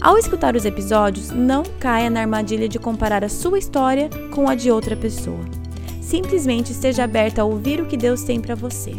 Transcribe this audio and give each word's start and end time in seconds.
Ao 0.00 0.16
escutar 0.16 0.54
os 0.54 0.64
episódios, 0.64 1.30
não 1.30 1.64
caia 1.80 2.08
na 2.08 2.20
armadilha 2.20 2.68
de 2.68 2.78
comparar 2.78 3.24
a 3.24 3.28
sua 3.28 3.58
história 3.58 4.08
com 4.32 4.48
a 4.48 4.54
de 4.54 4.70
outra 4.70 4.96
pessoa. 4.96 5.44
Simplesmente 6.00 6.70
esteja 6.70 7.02
aberta 7.02 7.42
a 7.42 7.44
ouvir 7.44 7.80
o 7.80 7.86
que 7.86 7.96
Deus 7.96 8.22
tem 8.22 8.40
para 8.40 8.54
você. 8.54 8.92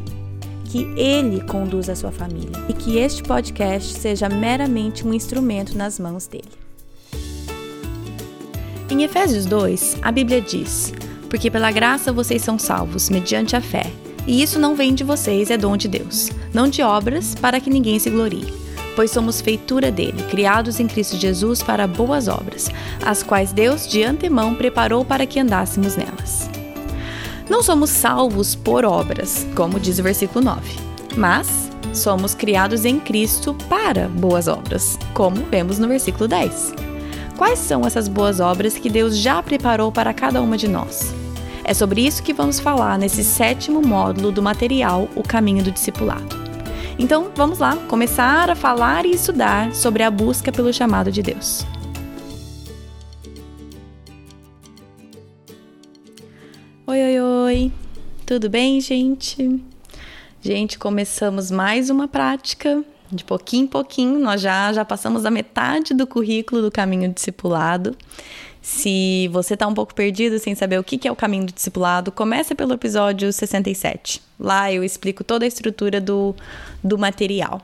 Que 0.65 0.83
Ele 0.97 1.41
conduza 1.45 1.93
a 1.93 1.95
sua 1.95 2.11
família 2.11 2.51
e 2.67 2.73
que 2.73 2.97
este 2.97 3.23
podcast 3.23 3.93
seja 3.97 4.27
meramente 4.27 5.07
um 5.07 5.13
instrumento 5.13 5.75
nas 5.77 5.97
mãos 5.97 6.27
dele. 6.27 6.51
Em 8.89 9.03
Efésios 9.03 9.45
2, 9.45 9.99
a 10.01 10.11
Bíblia 10.11 10.41
diz: 10.41 10.93
Porque 11.29 11.49
pela 11.49 11.71
graça 11.71 12.11
vocês 12.11 12.41
são 12.41 12.59
salvos, 12.59 13.09
mediante 13.09 13.55
a 13.55 13.61
fé. 13.61 13.89
E 14.27 14.43
isso 14.43 14.59
não 14.59 14.75
vem 14.75 14.93
de 14.93 15.05
vocês, 15.05 15.49
é 15.49 15.57
dom 15.57 15.77
de 15.77 15.87
Deus, 15.87 16.29
não 16.53 16.67
de 16.67 16.81
obras, 16.81 17.33
para 17.35 17.59
que 17.61 17.69
ninguém 17.69 17.97
se 17.97 18.09
glorie 18.09 18.58
pois 18.99 19.11
somos 19.11 19.39
feitura 19.39 19.89
dele, 19.89 20.21
criados 20.23 20.77
em 20.77 20.85
Cristo 20.85 21.15
Jesus 21.15 21.63
para 21.63 21.87
boas 21.87 22.27
obras, 22.27 22.69
as 23.01 23.23
quais 23.23 23.53
Deus 23.53 23.87
de 23.87 24.03
antemão 24.03 24.53
preparou 24.53 25.05
para 25.05 25.25
que 25.25 25.39
andássemos 25.39 25.95
nelas. 25.95 26.49
Não 27.49 27.63
somos 27.63 27.91
salvos 27.91 28.55
por 28.55 28.83
obras, 28.83 29.47
como 29.55 29.79
diz 29.79 29.99
o 29.99 30.03
versículo 30.03 30.43
9, 30.43 30.61
mas 31.15 31.71
somos 31.93 32.33
criados 32.33 32.83
em 32.83 32.99
Cristo 32.99 33.55
para 33.69 34.09
boas 34.09 34.49
obras, 34.49 34.99
como 35.13 35.45
vemos 35.45 35.79
no 35.79 35.87
versículo 35.87 36.27
10. 36.27 36.73
Quais 37.37 37.59
são 37.59 37.87
essas 37.87 38.09
boas 38.09 38.41
obras 38.41 38.77
que 38.77 38.89
Deus 38.89 39.17
já 39.17 39.41
preparou 39.41 39.93
para 39.93 40.13
cada 40.13 40.41
uma 40.41 40.57
de 40.57 40.67
nós? 40.67 41.15
É 41.63 41.73
sobre 41.73 42.05
isso 42.05 42.21
que 42.21 42.33
vamos 42.33 42.59
falar 42.59 42.99
nesse 42.99 43.23
sétimo 43.23 43.81
módulo 43.81 44.29
do 44.29 44.41
material 44.41 45.07
O 45.15 45.23
Caminho 45.23 45.63
do 45.63 45.71
Discipulado. 45.71 46.48
Então, 47.01 47.31
vamos 47.33 47.59
lá, 47.59 47.77
começar 47.87 48.49
a 48.49 48.55
falar 48.55 49.05
e 49.05 49.11
estudar 49.11 49.73
sobre 49.73 50.03
a 50.03 50.11
busca 50.11 50.51
pelo 50.51 50.73
chamado 50.73 51.09
de 51.09 51.23
Deus. 51.23 51.65
Oi, 56.85 57.01
oi, 57.01 57.21
oi. 57.21 57.71
Tudo 58.25 58.49
bem, 58.49 58.81
gente? 58.81 59.63
Gente, 60.41 60.77
começamos 60.77 61.49
mais 61.49 61.89
uma 61.89 62.05
prática. 62.05 62.83
De 63.09 63.23
pouquinho 63.23 63.63
em 63.63 63.67
pouquinho, 63.67 64.19
nós 64.19 64.41
já 64.41 64.73
já 64.73 64.83
passamos 64.83 65.25
a 65.25 65.31
metade 65.31 65.93
do 65.93 66.05
currículo 66.05 66.61
do 66.61 66.69
caminho 66.69 67.11
discipulado. 67.13 67.95
Se 68.61 69.29
você 69.31 69.53
está 69.53 69.67
um 69.67 69.73
pouco 69.73 69.95
perdido 69.95 70.37
sem 70.37 70.53
saber 70.53 70.79
o 70.79 70.83
que 70.83 71.07
é 71.07 71.11
o 71.11 71.15
caminho 71.15 71.45
do 71.45 71.53
discipulado, 71.53 72.11
comece 72.11 72.53
pelo 72.53 72.73
episódio 72.73 73.31
67. 73.31 74.21
Lá 74.39 74.71
eu 74.71 74.83
explico 74.83 75.23
toda 75.23 75.45
a 75.45 75.47
estrutura 75.47 76.01
do, 76.01 76.35
do 76.83 76.97
material. 76.97 77.61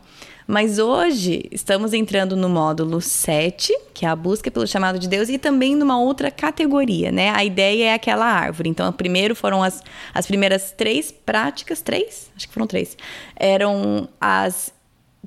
Mas 0.47 0.77
hoje 0.77 1.45
estamos 1.51 1.91
entrando 1.91 2.35
no 2.35 2.47
módulo 2.47 3.01
7, 3.01 3.73
que 3.93 4.05
é 4.05 4.09
a 4.09 4.15
busca 4.15 4.51
pelo 4.51 4.67
chamado 4.67 4.99
de 4.99 5.07
Deus, 5.07 5.27
e 5.27 5.39
também 5.39 5.75
numa 5.75 5.99
outra 5.99 6.29
categoria, 6.29 7.11
né? 7.11 7.31
A 7.31 7.43
ideia 7.43 7.85
é 7.85 7.93
aquela 7.93 8.25
árvore. 8.25 8.69
Então, 8.69 8.91
primeiro 8.93 9.35
foram 9.35 9.63
as, 9.63 9.81
as 10.13 10.27
primeiras 10.27 10.71
três 10.71 11.11
práticas, 11.11 11.81
três? 11.81 12.29
Acho 12.35 12.47
que 12.47 12.53
foram 12.53 12.67
três. 12.67 12.95
Eram 13.35 14.07
as 14.21 14.71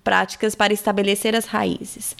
práticas 0.05 0.55
para 0.55 0.73
estabelecer 0.73 1.35
as 1.35 1.47
raízes. 1.47 2.15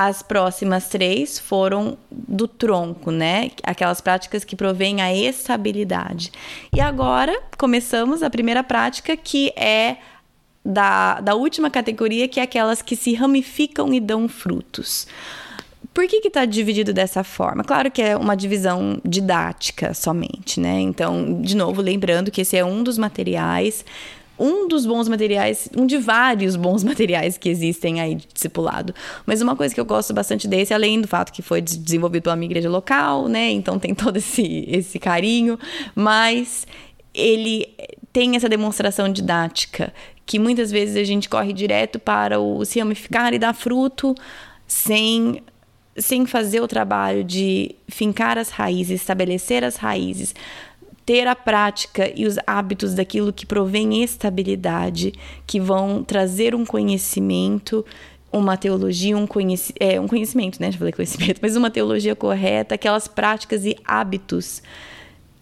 As 0.00 0.22
próximas 0.22 0.86
três 0.86 1.40
foram 1.40 1.98
do 2.08 2.46
tronco, 2.46 3.10
né? 3.10 3.50
Aquelas 3.64 4.00
práticas 4.00 4.44
que 4.44 4.54
provêm 4.54 5.02
a 5.02 5.12
estabilidade. 5.12 6.30
E 6.72 6.80
agora 6.80 7.42
começamos 7.58 8.22
a 8.22 8.30
primeira 8.30 8.62
prática, 8.62 9.16
que 9.16 9.52
é 9.56 9.96
da, 10.64 11.20
da 11.20 11.34
última 11.34 11.68
categoria, 11.68 12.28
que 12.28 12.38
é 12.38 12.44
aquelas 12.44 12.80
que 12.80 12.94
se 12.94 13.12
ramificam 13.12 13.92
e 13.92 13.98
dão 13.98 14.28
frutos. 14.28 15.08
Por 15.92 16.06
que 16.06 16.28
está 16.28 16.44
dividido 16.44 16.92
dessa 16.92 17.24
forma? 17.24 17.64
Claro 17.64 17.90
que 17.90 18.00
é 18.00 18.16
uma 18.16 18.36
divisão 18.36 19.00
didática 19.04 19.92
somente, 19.94 20.60
né? 20.60 20.78
Então, 20.78 21.42
de 21.42 21.56
novo, 21.56 21.82
lembrando 21.82 22.30
que 22.30 22.42
esse 22.42 22.56
é 22.56 22.64
um 22.64 22.84
dos 22.84 22.96
materiais 22.96 23.84
um 24.38 24.68
dos 24.68 24.86
bons 24.86 25.08
materiais, 25.08 25.68
um 25.76 25.86
de 25.86 25.98
vários 25.98 26.56
bons 26.56 26.82
materiais 26.84 27.36
que 27.36 27.48
existem 27.48 28.00
aí 28.00 28.14
de 28.14 28.26
discipulado. 28.32 28.94
Mas 29.26 29.40
uma 29.40 29.56
coisa 29.56 29.74
que 29.74 29.80
eu 29.80 29.84
gosto 29.84 30.12
bastante 30.14 30.46
desse, 30.46 30.72
além 30.72 31.00
do 31.00 31.08
fato 31.08 31.32
que 31.32 31.42
foi 31.42 31.60
desenvolvido 31.60 32.24
pela 32.24 32.36
minha 32.36 32.48
igreja 32.48 32.68
local, 32.68 33.28
né? 33.28 33.50
Então 33.50 33.78
tem 33.78 33.94
todo 33.94 34.16
esse, 34.16 34.64
esse 34.68 34.98
carinho, 34.98 35.58
mas 35.94 36.66
ele 37.14 37.68
tem 38.12 38.36
essa 38.36 38.48
demonstração 38.48 39.12
didática 39.12 39.92
que 40.24 40.38
muitas 40.38 40.70
vezes 40.70 40.96
a 40.96 41.04
gente 41.04 41.28
corre 41.28 41.52
direto 41.52 41.98
para 41.98 42.38
o 42.38 42.64
se 42.64 42.78
ramificar 42.78 43.32
e 43.32 43.38
dar 43.38 43.54
fruto 43.54 44.14
sem 44.66 45.42
sem 45.96 46.26
fazer 46.26 46.60
o 46.60 46.68
trabalho 46.68 47.24
de 47.24 47.74
fincar 47.88 48.38
as 48.38 48.50
raízes, 48.50 49.00
estabelecer 49.00 49.64
as 49.64 49.74
raízes, 49.74 50.32
ter 51.08 51.26
a 51.26 51.34
prática 51.34 52.12
e 52.14 52.26
os 52.26 52.36
hábitos 52.46 52.92
daquilo 52.92 53.32
que 53.32 53.46
provém 53.46 54.04
estabilidade, 54.04 55.14
que 55.46 55.58
vão 55.58 56.04
trazer 56.04 56.54
um 56.54 56.66
conhecimento, 56.66 57.82
uma 58.30 58.58
teologia, 58.58 59.16
um, 59.16 59.26
conheci 59.26 59.72
é, 59.80 59.98
um 59.98 60.06
conhecimento, 60.06 60.60
né? 60.60 60.70
Já 60.70 60.76
falei 60.76 60.92
conhecimento, 60.92 61.38
mas 61.40 61.56
uma 61.56 61.70
teologia 61.70 62.14
correta, 62.14 62.74
aquelas 62.74 63.08
práticas 63.08 63.64
e 63.64 63.74
hábitos 63.86 64.62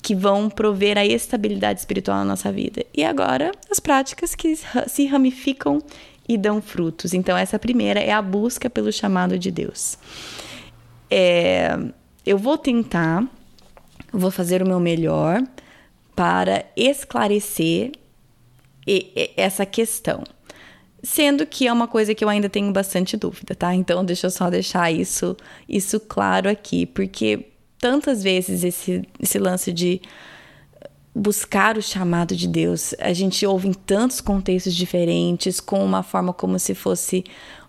que 0.00 0.14
vão 0.14 0.48
prover 0.48 0.96
a 0.96 1.04
estabilidade 1.04 1.80
espiritual 1.80 2.18
na 2.18 2.26
nossa 2.26 2.52
vida. 2.52 2.86
E 2.94 3.02
agora, 3.02 3.50
as 3.68 3.80
práticas 3.80 4.36
que 4.36 4.54
se 4.86 5.06
ramificam 5.06 5.82
e 6.28 6.38
dão 6.38 6.62
frutos. 6.62 7.12
Então, 7.12 7.36
essa 7.36 7.58
primeira 7.58 7.98
é 7.98 8.12
a 8.12 8.22
busca 8.22 8.70
pelo 8.70 8.92
chamado 8.92 9.36
de 9.36 9.50
Deus. 9.50 9.98
É, 11.10 11.76
eu 12.24 12.38
vou 12.38 12.56
tentar 12.56 13.28
vou 14.12 14.30
fazer 14.30 14.62
o 14.62 14.66
meu 14.66 14.80
melhor 14.80 15.42
para 16.16 16.64
esclarecer 16.74 17.92
essa 19.36 19.66
questão. 19.66 20.24
Sendo 21.02 21.46
que 21.46 21.68
é 21.68 21.72
uma 21.72 21.86
coisa 21.86 22.14
que 22.14 22.24
eu 22.24 22.28
ainda 22.28 22.48
tenho 22.48 22.72
bastante 22.72 23.16
dúvida, 23.16 23.54
tá? 23.54 23.74
Então 23.74 24.04
deixa 24.04 24.26
eu 24.26 24.30
só 24.30 24.48
deixar 24.48 24.90
isso, 24.90 25.36
isso 25.68 26.00
claro 26.00 26.48
aqui, 26.48 26.86
porque 26.86 27.46
tantas 27.78 28.22
vezes 28.22 28.64
esse, 28.64 29.06
esse 29.20 29.38
lance 29.38 29.72
de 29.72 30.00
buscar 31.14 31.78
o 31.78 31.82
chamado 31.82 32.34
de 32.34 32.48
Deus, 32.48 32.94
a 32.98 33.12
gente 33.12 33.46
ouve 33.46 33.68
em 33.68 33.72
tantos 33.72 34.20
contextos 34.20 34.74
diferentes, 34.74 35.60
com 35.60 35.84
uma 35.84 36.02
forma 36.02 36.32
como 36.32 36.58
se 36.58 36.74
fosse 36.74 37.24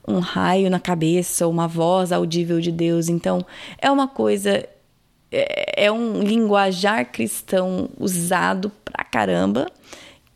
um 0.08 0.20
raio 0.20 0.70
na 0.70 0.80
cabeça, 0.80 1.48
uma 1.48 1.68
voz 1.68 2.12
audível 2.12 2.60
de 2.62 2.72
Deus. 2.72 3.10
Então, 3.10 3.46
é 3.78 3.92
uma 3.92 4.08
coisa 4.08 4.68
é, 5.32 5.86
é 5.86 5.92
um 5.92 6.22
linguajar 6.22 7.12
cristão 7.12 7.90
usado 8.00 8.72
pra 8.84 9.04
caramba 9.04 9.68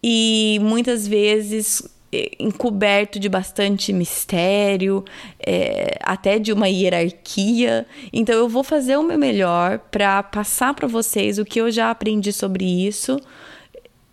e 0.03 0.59
muitas 0.62 1.07
vezes 1.07 1.84
é, 2.12 2.31
encoberto 2.40 3.19
de 3.19 3.29
bastante 3.29 3.94
mistério, 3.94 5.06
é, 5.40 5.97
até 6.03 6.38
de 6.40 6.52
uma 6.52 6.68
hierarquia. 6.68 7.85
Então 8.12 8.35
eu 8.35 8.50
vou 8.50 8.63
fazer 8.63 8.97
o 8.97 9.03
meu 9.03 9.17
melhor 9.17 9.79
para 9.79 10.22
passar 10.23 10.73
para 10.73 10.88
vocês 10.88 11.37
o 11.37 11.46
que 11.46 11.61
eu 11.61 11.72
já 11.72 11.90
aprendi 11.90 12.34
sobre 12.34 12.66
isso 12.66 13.20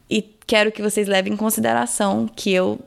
e 0.09 0.23
quero 0.47 0.71
que 0.71 0.83
vocês 0.83 1.09
levem 1.09 1.33
em 1.33 1.37
consideração 1.37 2.29
que 2.35 2.53
eu 2.53 2.79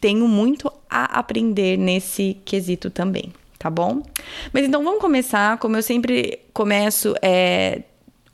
tenho 0.00 0.26
muito 0.26 0.72
a 0.88 1.18
aprender 1.18 1.76
nesse 1.76 2.36
quesito 2.44 2.90
também 2.90 3.32
tá 3.64 3.70
bom? 3.70 4.02
Mas 4.52 4.66
então 4.66 4.84
vamos 4.84 5.00
começar, 5.00 5.56
como 5.56 5.74
eu 5.74 5.82
sempre 5.82 6.38
começo, 6.52 7.14
é, 7.22 7.80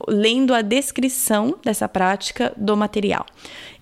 lendo 0.09 0.53
a 0.53 0.61
descrição 0.61 1.57
dessa 1.63 1.89
prática 1.89 2.53
do 2.57 2.77
material. 2.77 3.25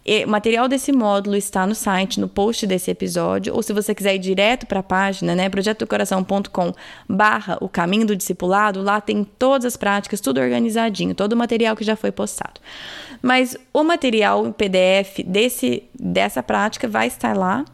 E, 0.05 0.27
o 0.27 0.29
material 0.29 0.69
desse 0.69 0.93
módulo 0.93 1.37
está 1.37 1.67
no 1.67 1.75
site, 1.75 2.21
no 2.21 2.29
post 2.29 2.67
desse 2.67 2.91
episódio, 2.91 3.55
ou 3.55 3.62
se 3.62 3.73
você 3.73 3.95
quiser 3.95 4.17
ir 4.17 4.19
direto 4.19 4.67
para 4.67 4.81
a 4.81 4.83
página, 4.83 5.35
né, 5.35 5.49
projetocoração.com 5.49 6.75
barra 7.09 7.56
o 7.62 7.69
caminho 7.69 8.06
do 8.06 8.15
discipulado, 8.15 8.83
lá 8.83 9.00
tem 9.00 9.25
todas 9.25 9.65
as 9.65 9.75
práticas, 9.75 10.21
tudo 10.21 10.43
organizadinho, 10.43 11.15
todo 11.15 11.33
o 11.33 11.37
material 11.37 11.75
que 11.75 11.83
já 11.83 11.97
foi 11.97 12.12
postado. 12.12 12.61
Mas 13.23 13.56
o 13.73 13.83
material 13.83 14.47
em 14.47 14.53
PDF 14.53 15.25
desse, 15.25 15.85
dessa 15.99 16.43
prática 16.43 16.87
vai 16.87 17.06
estar 17.06 17.35
lá 17.35 17.65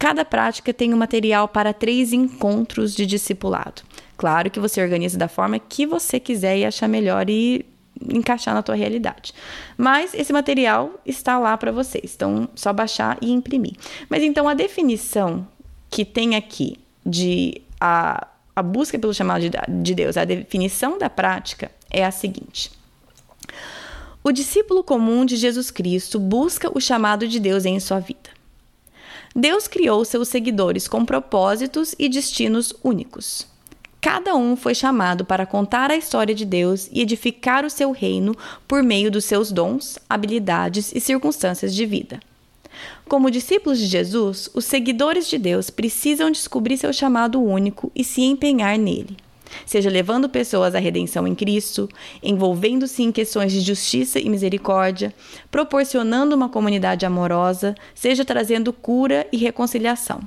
Cada 0.00 0.24
prática 0.24 0.72
tem 0.72 0.94
um 0.94 0.96
material 0.96 1.46
para 1.46 1.74
três 1.74 2.14
encontros 2.14 2.94
de 2.94 3.04
discipulado. 3.04 3.82
Claro 4.16 4.50
que 4.50 4.58
você 4.58 4.82
organiza 4.82 5.18
da 5.18 5.28
forma 5.28 5.58
que 5.58 5.84
você 5.84 6.18
quiser 6.18 6.56
e 6.56 6.64
achar 6.64 6.88
melhor 6.88 7.28
e 7.28 7.66
encaixar 8.08 8.54
na 8.54 8.62
tua 8.62 8.74
realidade. 8.74 9.34
Mas 9.76 10.14
esse 10.14 10.32
material 10.32 10.98
está 11.04 11.38
lá 11.38 11.54
para 11.58 11.70
vocês, 11.70 12.14
então 12.16 12.48
só 12.54 12.72
baixar 12.72 13.18
e 13.20 13.30
imprimir. 13.30 13.74
Mas 14.08 14.22
então 14.22 14.48
a 14.48 14.54
definição 14.54 15.46
que 15.90 16.02
tem 16.02 16.34
aqui 16.34 16.78
de 17.04 17.60
a, 17.78 18.26
a 18.56 18.62
busca 18.62 18.98
pelo 18.98 19.12
chamado 19.12 19.42
de, 19.42 19.50
de 19.82 19.94
Deus, 19.94 20.16
a 20.16 20.24
definição 20.24 20.96
da 20.96 21.10
prática 21.10 21.70
é 21.90 22.06
a 22.06 22.10
seguinte. 22.10 22.70
O 24.24 24.32
discípulo 24.32 24.82
comum 24.82 25.26
de 25.26 25.36
Jesus 25.36 25.70
Cristo 25.70 26.18
busca 26.18 26.70
o 26.74 26.80
chamado 26.80 27.28
de 27.28 27.38
Deus 27.38 27.66
em 27.66 27.78
sua 27.78 28.00
vida. 28.00 28.39
Deus 29.34 29.68
criou 29.68 30.04
seus 30.04 30.28
seguidores 30.28 30.88
com 30.88 31.04
propósitos 31.04 31.94
e 31.98 32.08
destinos 32.08 32.74
únicos. 32.82 33.46
Cada 34.00 34.34
um 34.34 34.56
foi 34.56 34.74
chamado 34.74 35.24
para 35.24 35.46
contar 35.46 35.90
a 35.90 35.96
história 35.96 36.34
de 36.34 36.44
Deus 36.44 36.88
e 36.90 37.00
edificar 37.00 37.64
o 37.64 37.70
seu 37.70 37.92
reino 37.92 38.34
por 38.66 38.82
meio 38.82 39.10
dos 39.10 39.24
seus 39.24 39.52
dons, 39.52 39.98
habilidades 40.08 40.90
e 40.94 41.00
circunstâncias 41.00 41.74
de 41.74 41.86
vida. 41.86 42.18
Como 43.06 43.30
discípulos 43.30 43.78
de 43.78 43.86
Jesus, 43.86 44.48
os 44.54 44.64
seguidores 44.64 45.28
de 45.28 45.38
Deus 45.38 45.70
precisam 45.70 46.30
descobrir 46.30 46.78
seu 46.78 46.92
chamado 46.92 47.40
único 47.40 47.92
e 47.94 48.02
se 48.02 48.22
empenhar 48.22 48.78
nele. 48.78 49.16
Seja 49.66 49.90
levando 49.90 50.28
pessoas 50.28 50.74
à 50.74 50.78
redenção 50.78 51.26
em 51.26 51.34
Cristo, 51.34 51.88
envolvendo-se 52.22 53.02
em 53.02 53.12
questões 53.12 53.52
de 53.52 53.60
justiça 53.60 54.18
e 54.18 54.28
misericórdia, 54.28 55.14
proporcionando 55.50 56.34
uma 56.34 56.48
comunidade 56.48 57.06
amorosa, 57.06 57.74
seja 57.94 58.24
trazendo 58.24 58.72
cura 58.72 59.26
e 59.32 59.36
reconciliação. 59.36 60.20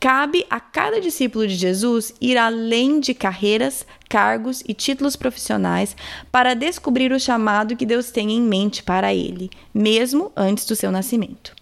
Cabe 0.00 0.46
a 0.48 0.60
cada 0.60 1.00
discípulo 1.00 1.44
de 1.44 1.56
Jesus 1.56 2.14
ir 2.20 2.38
além 2.38 3.00
de 3.00 3.12
carreiras, 3.12 3.84
cargos 4.08 4.62
e 4.66 4.72
títulos 4.72 5.16
profissionais 5.16 5.96
para 6.30 6.54
descobrir 6.54 7.10
o 7.10 7.18
chamado 7.18 7.74
que 7.74 7.84
Deus 7.84 8.12
tem 8.12 8.30
em 8.30 8.40
mente 8.40 8.80
para 8.80 9.12
ele, 9.12 9.50
mesmo 9.74 10.30
antes 10.36 10.64
do 10.66 10.76
seu 10.76 10.92
nascimento. 10.92 11.57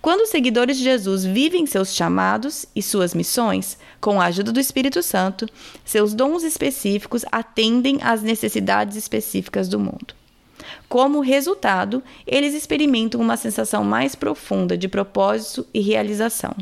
Quando 0.00 0.22
os 0.22 0.28
seguidores 0.28 0.76
de 0.76 0.84
Jesus 0.84 1.24
vivem 1.24 1.66
seus 1.66 1.94
chamados 1.94 2.66
e 2.74 2.82
suas 2.82 3.14
missões, 3.14 3.78
com 4.00 4.20
a 4.20 4.26
ajuda 4.26 4.52
do 4.52 4.60
Espírito 4.60 5.02
Santo, 5.02 5.48
seus 5.84 6.14
dons 6.14 6.42
específicos 6.42 7.24
atendem 7.30 7.98
às 8.02 8.22
necessidades 8.22 8.96
específicas 8.96 9.68
do 9.68 9.78
mundo. 9.78 10.14
Como 10.88 11.20
resultado, 11.20 12.02
eles 12.26 12.54
experimentam 12.54 13.20
uma 13.20 13.36
sensação 13.36 13.84
mais 13.84 14.14
profunda 14.14 14.76
de 14.78 14.88
propósito 14.88 15.66
e 15.74 15.80
realização 15.80 16.54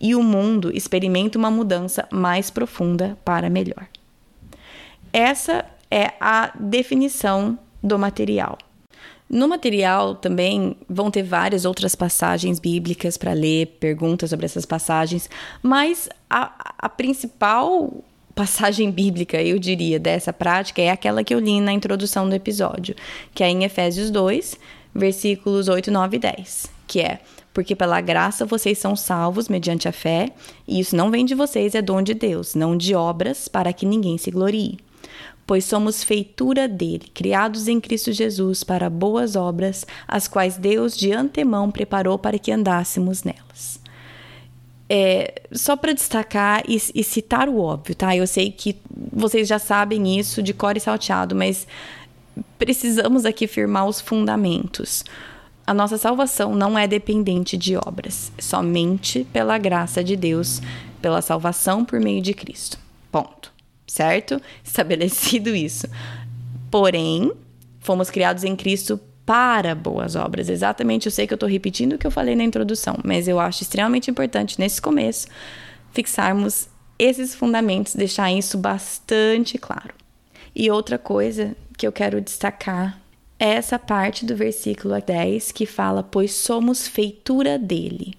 e 0.00 0.14
o 0.14 0.22
mundo 0.22 0.70
experimenta 0.74 1.38
uma 1.38 1.50
mudança 1.50 2.06
mais 2.10 2.50
profunda 2.50 3.16
para 3.24 3.50
melhor. 3.50 3.86
Essa 5.12 5.64
é 5.90 6.12
a 6.20 6.52
definição 6.58 7.58
do 7.82 7.98
material. 7.98 8.58
No 9.30 9.46
material 9.46 10.16
também 10.16 10.76
vão 10.88 11.08
ter 11.08 11.22
várias 11.22 11.64
outras 11.64 11.94
passagens 11.94 12.58
bíblicas 12.58 13.16
para 13.16 13.32
ler, 13.32 13.76
perguntas 13.78 14.30
sobre 14.30 14.44
essas 14.44 14.66
passagens, 14.66 15.30
mas 15.62 16.08
a, 16.28 16.52
a, 16.76 16.88
principal 16.88 18.02
passagem 18.34 18.90
bíblica, 18.90 19.40
eu 19.40 19.56
diria, 19.56 20.00
dessa 20.00 20.32
prática 20.32 20.82
é 20.82 20.90
aquela 20.90 21.22
que 21.22 21.32
eu 21.32 21.38
li 21.38 21.60
na 21.60 21.72
introdução 21.72 22.28
do 22.28 22.34
episódio, 22.34 22.96
que 23.32 23.44
é 23.44 23.48
em 23.48 23.62
Efésios 23.62 24.10
2, 24.10 24.58
versículos 24.92 25.68
8, 25.68 25.92
9 25.92 26.16
e 26.16 26.20
10, 26.20 26.66
que 26.88 27.00
é: 27.00 27.20
porque 27.54 27.76
pela 27.76 28.00
graça 28.00 28.44
vocês 28.44 28.78
são 28.78 28.96
salvos 28.96 29.48
mediante 29.48 29.86
a 29.86 29.92
fé, 29.92 30.30
e 30.66 30.80
isso 30.80 30.96
não 30.96 31.08
vem 31.08 31.24
de 31.24 31.36
vocês, 31.36 31.76
é 31.76 31.80
dom 31.80 32.02
de 32.02 32.14
Deus, 32.14 32.56
não 32.56 32.76
de 32.76 32.96
obras, 32.96 33.46
para 33.46 33.72
que 33.72 33.86
ninguém 33.86 34.18
se 34.18 34.32
glorie. 34.32 34.89
Pois 35.50 35.64
somos 35.64 36.04
feitura 36.04 36.68
dele, 36.68 37.10
criados 37.12 37.66
em 37.66 37.80
Cristo 37.80 38.12
Jesus 38.12 38.62
para 38.62 38.88
boas 38.88 39.34
obras, 39.34 39.84
as 40.06 40.28
quais 40.28 40.56
Deus 40.56 40.96
de 40.96 41.12
antemão 41.12 41.72
preparou 41.72 42.16
para 42.16 42.38
que 42.38 42.52
andássemos 42.52 43.24
nelas. 43.24 43.80
É, 44.88 45.42
só 45.50 45.74
para 45.74 45.92
destacar 45.92 46.62
e, 46.68 46.80
e, 46.94 47.02
citar 47.02 47.48
o 47.48 47.58
óbvio, 47.58 47.96
tá? 47.96 48.14
Eu 48.14 48.28
sei 48.28 48.52
que 48.52 48.76
vocês 49.12 49.48
já 49.48 49.58
sabem 49.58 50.20
isso 50.20 50.40
de 50.40 50.54
cor 50.54 50.76
e 50.76 50.80
salteado, 50.80 51.34
mas 51.34 51.66
precisamos 52.56 53.24
aqui 53.24 53.48
firmar 53.48 53.88
os 53.88 54.00
fundamentos. 54.00 55.04
A 55.66 55.74
nossa 55.74 55.98
salvação 55.98 56.54
não 56.54 56.78
é 56.78 56.86
dependente 56.86 57.56
de 57.56 57.76
obras, 57.76 58.30
somente 58.38 59.26
pela 59.32 59.58
graça 59.58 60.04
de 60.04 60.14
Deus, 60.14 60.62
pela 61.02 61.20
salvação 61.20 61.84
por 61.84 61.98
meio 61.98 62.22
de 62.22 62.34
Cristo. 62.34 62.78
Ponto. 63.10 63.49
Certo? 63.90 64.40
Estabelecido 64.62 65.48
isso. 65.50 65.88
Porém, 66.70 67.32
fomos 67.80 68.08
criados 68.08 68.44
em 68.44 68.54
Cristo 68.54 69.00
para 69.26 69.74
boas 69.74 70.14
obras. 70.14 70.48
Exatamente, 70.48 71.06
eu 71.06 71.10
sei 71.10 71.26
que 71.26 71.32
eu 71.32 71.36
estou 71.36 71.48
repetindo 71.48 71.94
o 71.94 71.98
que 71.98 72.06
eu 72.06 72.10
falei 72.10 72.36
na 72.36 72.44
introdução, 72.44 72.96
mas 73.02 73.26
eu 73.26 73.40
acho 73.40 73.64
extremamente 73.64 74.08
importante 74.08 74.60
nesse 74.60 74.80
começo 74.80 75.26
fixarmos 75.92 76.68
esses 76.96 77.34
fundamentos, 77.34 77.96
deixar 77.96 78.30
isso 78.30 78.56
bastante 78.56 79.58
claro. 79.58 79.92
E 80.54 80.70
outra 80.70 80.96
coisa 80.96 81.56
que 81.76 81.84
eu 81.84 81.90
quero 81.90 82.20
destacar 82.20 82.96
essa 83.40 83.76
parte 83.76 84.24
do 84.24 84.36
versículo 84.36 84.94
10 85.00 85.50
que 85.50 85.66
fala: 85.66 86.04
Pois 86.04 86.30
somos 86.30 86.86
feitura 86.86 87.58
dele. 87.58 88.14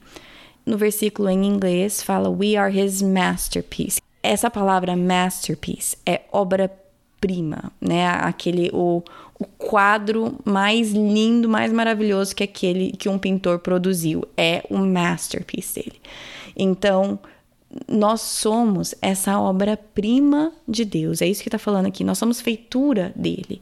No 0.65 0.77
versículo 0.77 1.29
em 1.29 1.45
inglês 1.45 2.03
fala: 2.03 2.29
We 2.29 2.57
are 2.57 2.77
his 2.77 3.01
masterpiece. 3.01 4.01
Essa 4.23 4.50
palavra 4.50 4.95
masterpiece 4.95 5.97
é 6.06 6.21
obra-prima, 6.31 7.71
né? 7.79 8.07
Aquele 8.07 8.69
o, 8.73 9.03
o 9.39 9.45
quadro 9.57 10.38
mais 10.45 10.91
lindo, 10.91 11.50
mais 11.50 11.71
maravilhoso 11.73 12.35
que 12.35 12.44
aquele 12.44 12.91
que 12.91 13.09
um 13.09 13.18
pintor 13.18 13.59
produziu. 13.59 14.23
É 14.38 14.63
o 14.69 14.77
masterpiece 14.77 15.75
dele. 15.75 16.01
Então, 16.56 17.18
nós 17.88 18.21
somos 18.21 18.94
essa 19.01 19.39
obra-prima 19.39 20.51
de 20.68 20.85
Deus. 20.85 21.21
É 21.21 21.27
isso 21.27 21.41
que 21.41 21.47
está 21.47 21.57
falando 21.57 21.88
aqui. 21.88 22.03
Nós 22.03 22.18
somos 22.18 22.41
feitura 22.41 23.12
dele 23.15 23.59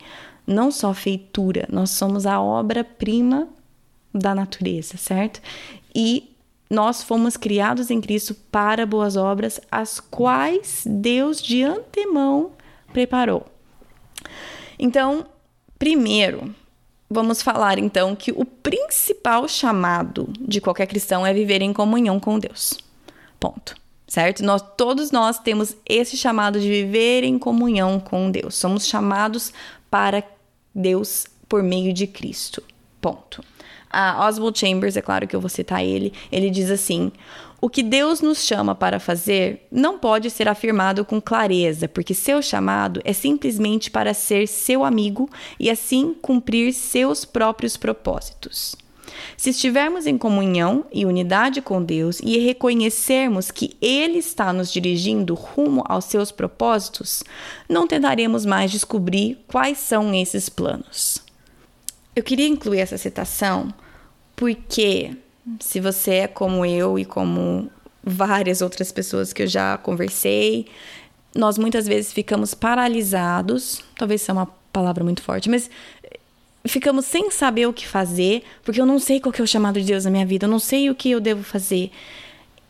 não 0.49 0.71
só 0.71 0.95
feitura, 0.95 1.67
nós 1.71 1.91
somos 1.91 2.25
a 2.25 2.41
obra-prima 2.41 3.47
da 4.11 4.33
natureza, 4.33 4.97
certo? 4.97 5.39
E 5.93 6.28
nós 6.69 7.01
fomos 7.01 7.35
criados 7.35 7.89
em 7.89 7.99
Cristo 7.99 8.35
para 8.35 8.85
boas 8.85 9.17
obras, 9.17 9.59
as 9.71 9.99
quais 9.99 10.83
Deus 10.85 11.41
de 11.41 11.63
antemão 11.63 12.51
preparou. 12.93 13.45
Então, 14.77 15.25
primeiro, 15.79 16.53
vamos 17.09 17.41
falar 17.41 17.79
então 17.79 18.15
que 18.15 18.31
o 18.31 18.45
principal 18.45 19.47
chamado 19.47 20.31
de 20.39 20.61
qualquer 20.61 20.85
cristão 20.85 21.25
é 21.25 21.33
viver 21.33 21.61
em 21.61 21.73
comunhão 21.73 22.19
com 22.19 22.37
Deus. 22.37 22.77
Ponto. 23.39 23.75
Certo? 24.07 24.43
Nós 24.43 24.63
todos 24.75 25.11
nós 25.11 25.37
temos 25.37 25.75
esse 25.85 26.17
chamado 26.17 26.59
de 26.59 26.67
viver 26.67 27.23
em 27.23 27.37
comunhão 27.37 27.99
com 27.99 28.31
Deus. 28.31 28.55
Somos 28.55 28.87
chamados 28.87 29.53
para 29.89 30.23
Deus 30.73 31.27
por 31.47 31.61
meio 31.61 31.93
de 31.93 32.07
Cristo. 32.07 32.63
Ponto. 33.01 33.43
A 33.89 34.27
Oswald 34.27 34.57
Chambers, 34.57 34.95
é 34.95 35.01
claro 35.01 35.27
que 35.27 35.35
eu 35.35 35.41
vou 35.41 35.49
citar 35.49 35.83
ele, 35.83 36.13
ele 36.31 36.49
diz 36.51 36.69
assim: 36.69 37.11
O 37.59 37.67
que 37.67 37.81
Deus 37.81 38.21
nos 38.21 38.45
chama 38.45 38.75
para 38.75 38.99
fazer 38.99 39.67
não 39.71 39.97
pode 39.97 40.29
ser 40.29 40.47
afirmado 40.47 41.03
com 41.03 41.19
clareza, 41.19 41.87
porque 41.87 42.13
seu 42.13 42.41
chamado 42.41 43.01
é 43.03 43.13
simplesmente 43.13 43.89
para 43.89 44.13
ser 44.13 44.47
seu 44.47 44.83
amigo 44.83 45.27
e 45.59 45.71
assim 45.71 46.13
cumprir 46.21 46.71
seus 46.73 47.25
próprios 47.25 47.77
propósitos. 47.77 48.75
Se 49.35 49.49
estivermos 49.49 50.05
em 50.05 50.17
comunhão 50.17 50.85
e 50.91 51.05
unidade 51.05 51.61
com 51.61 51.83
Deus 51.83 52.19
e 52.19 52.37
reconhecermos 52.37 53.49
que 53.49 53.75
Ele 53.81 54.19
está 54.19 54.53
nos 54.53 54.71
dirigindo 54.71 55.33
rumo 55.33 55.83
aos 55.87 56.05
seus 56.05 56.31
propósitos, 56.31 57.23
não 57.67 57.87
tentaremos 57.87 58.45
mais 58.45 58.71
descobrir 58.71 59.43
quais 59.47 59.79
são 59.79 60.13
esses 60.13 60.47
planos. 60.47 61.28
Eu 62.19 62.23
queria 62.23 62.47
incluir 62.47 62.79
essa 62.79 62.97
citação 62.97 63.73
porque, 64.35 65.15
se 65.61 65.79
você 65.79 66.15
é 66.15 66.27
como 66.27 66.65
eu 66.65 66.99
e 66.99 67.05
como 67.05 67.71
várias 68.03 68.61
outras 68.61 68.91
pessoas 68.91 69.31
que 69.31 69.43
eu 69.43 69.47
já 69.47 69.77
conversei, 69.77 70.65
nós 71.33 71.57
muitas 71.57 71.87
vezes 71.87 72.11
ficamos 72.11 72.53
paralisados 72.53 73.81
talvez 73.97 74.19
seja 74.19 74.33
uma 74.33 74.47
palavra 74.73 75.01
muito 75.01 75.21
forte, 75.21 75.49
mas 75.49 75.69
ficamos 76.67 77.05
sem 77.05 77.31
saber 77.31 77.67
o 77.67 77.73
que 77.73 77.87
fazer, 77.87 78.43
porque 78.65 78.81
eu 78.81 78.85
não 78.85 78.99
sei 78.99 79.21
qual 79.21 79.33
é 79.39 79.41
o 79.41 79.47
chamado 79.47 79.79
de 79.79 79.85
Deus 79.85 80.03
na 80.03 80.11
minha 80.11 80.25
vida, 80.25 80.45
eu 80.45 80.49
não 80.49 80.59
sei 80.59 80.89
o 80.89 80.95
que 80.95 81.11
eu 81.11 81.21
devo 81.21 81.41
fazer. 81.41 81.89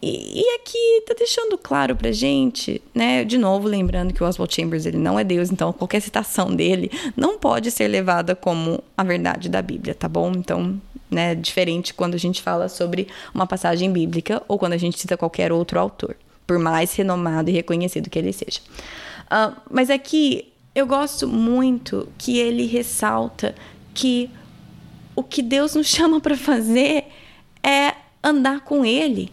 E, 0.02 0.42
e 0.42 0.56
aqui 0.56 1.04
tá 1.06 1.14
deixando 1.18 1.58
claro 1.58 1.96
pra 1.96 2.12
gente, 2.12 2.82
né? 2.94 3.24
De 3.26 3.38
novo, 3.38 3.68
lembrando 3.68 4.14
que 4.14 4.24
o 4.24 4.28
Oswald 4.28 4.54
Chambers 4.54 4.86
ele 4.86 4.98
não 4.98 5.20
é 5.20 5.24
Deus, 5.24 5.52
então 5.52 5.74
qualquer 5.74 6.02
citação 6.02 6.56
dele 6.56 6.90
não 7.18 7.38
pode 7.38 7.70
ser 7.70 7.88
levada 7.88 8.36
como 8.36 8.82
a 8.98 9.04
verdade 9.04 9.50
da 9.50 9.62
Bíblia, 9.62 9.94
tá 9.94 10.08
bom? 10.08 10.32
Então, 10.32 10.82
né, 11.12 11.36
diferente 11.36 11.94
quando 11.94 12.16
a 12.16 12.20
gente 12.20 12.42
fala 12.42 12.70
sobre 12.70 13.08
uma 13.34 13.46
passagem 13.46 13.92
bíblica 13.92 14.42
ou 14.48 14.58
quando 14.58 14.74
a 14.74 14.78
gente 14.78 15.00
cita 15.00 15.18
qualquer 15.18 15.52
outro 15.52 15.80
autor. 15.80 16.16
por 16.48 16.58
mais 16.58 16.96
renomado 16.96 17.52
e 17.52 17.54
reconhecido 17.54 18.10
que 18.10 18.18
ele 18.18 18.34
seja. 18.34 18.60
Uh, 19.26 19.56
mas 19.70 19.92
aqui 19.92 20.52
eu 20.74 20.88
gosto 20.88 21.28
muito 21.28 22.08
que 22.18 22.40
ele 22.40 22.66
ressalta 22.66 23.54
que 23.94 24.32
o 25.16 25.24
que 25.24 25.42
Deus 25.42 25.76
nos 25.76 25.86
chama 25.92 26.20
para 26.22 26.38
fazer 26.38 27.06
é 27.62 27.94
andar 28.24 28.62
com 28.62 28.86
Ele, 28.86 29.32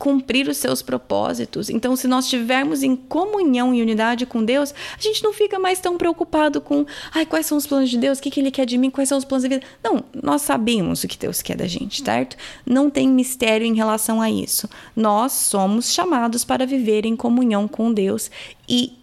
cumprir 0.00 0.48
os 0.48 0.56
seus 0.56 0.80
propósitos. 0.80 1.68
Então, 1.68 1.94
se 1.94 2.08
nós 2.08 2.24
estivermos 2.24 2.82
em 2.82 2.96
comunhão 2.96 3.74
e 3.74 3.82
unidade 3.82 4.24
com 4.24 4.42
Deus, 4.42 4.74
a 4.98 5.00
gente 5.00 5.22
não 5.22 5.30
fica 5.30 5.58
mais 5.58 5.78
tão 5.78 5.98
preocupado 5.98 6.58
com, 6.58 6.86
ai, 7.12 7.26
quais 7.26 7.44
são 7.44 7.58
os 7.58 7.66
planos 7.66 7.90
de 7.90 7.98
Deus, 7.98 8.18
o 8.18 8.22
que, 8.22 8.30
que 8.30 8.40
Ele 8.40 8.50
quer 8.50 8.64
de 8.64 8.78
mim, 8.78 8.88
quais 8.88 9.10
são 9.10 9.18
os 9.18 9.26
planos 9.26 9.42
da 9.42 9.50
vida. 9.50 9.66
Não, 9.84 10.02
nós 10.22 10.40
sabemos 10.40 11.04
o 11.04 11.08
que 11.08 11.18
Deus 11.18 11.42
quer 11.42 11.54
da 11.54 11.66
gente, 11.66 12.02
certo? 12.02 12.34
Não 12.64 12.88
tem 12.88 13.06
mistério 13.06 13.66
em 13.66 13.74
relação 13.74 14.22
a 14.22 14.30
isso. 14.30 14.66
Nós 14.96 15.32
somos 15.32 15.92
chamados 15.92 16.46
para 16.46 16.64
viver 16.64 17.04
em 17.04 17.14
comunhão 17.14 17.68
com 17.68 17.92
Deus 17.92 18.30
e 18.66 18.94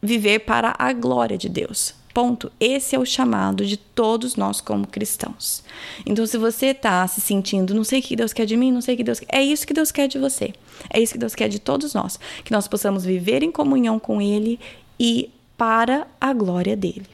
viver 0.00 0.38
para 0.38 0.74
a 0.78 0.90
glória 0.94 1.36
de 1.36 1.50
Deus. 1.50 1.94
Ponto. 2.16 2.50
Esse 2.58 2.96
é 2.96 2.98
o 2.98 3.04
chamado 3.04 3.66
de 3.66 3.76
todos 3.76 4.36
nós 4.36 4.58
como 4.58 4.86
cristãos. 4.86 5.62
Então, 6.06 6.26
se 6.26 6.38
você 6.38 6.68
está 6.68 7.06
se 7.06 7.20
sentindo, 7.20 7.74
não 7.74 7.84
sei 7.84 8.00
o 8.00 8.02
que 8.02 8.16
Deus 8.16 8.32
quer 8.32 8.46
de 8.46 8.56
mim, 8.56 8.72
não 8.72 8.80
sei 8.80 8.94
o 8.94 8.96
que 8.96 9.04
Deus 9.04 9.20
quer, 9.20 9.26
é 9.30 9.42
isso 9.42 9.66
que 9.66 9.74
Deus 9.74 9.92
quer 9.92 10.08
de 10.08 10.18
você. 10.18 10.54
É 10.88 10.98
isso 10.98 11.12
que 11.12 11.18
Deus 11.18 11.34
quer 11.34 11.50
de 11.50 11.58
todos 11.58 11.92
nós. 11.92 12.18
Que 12.42 12.50
nós 12.52 12.66
possamos 12.66 13.04
viver 13.04 13.42
em 13.42 13.52
comunhão 13.52 13.98
com 13.98 14.18
Ele 14.18 14.58
e 14.98 15.28
para 15.58 16.06
a 16.18 16.32
glória 16.32 16.74
dele. 16.74 17.04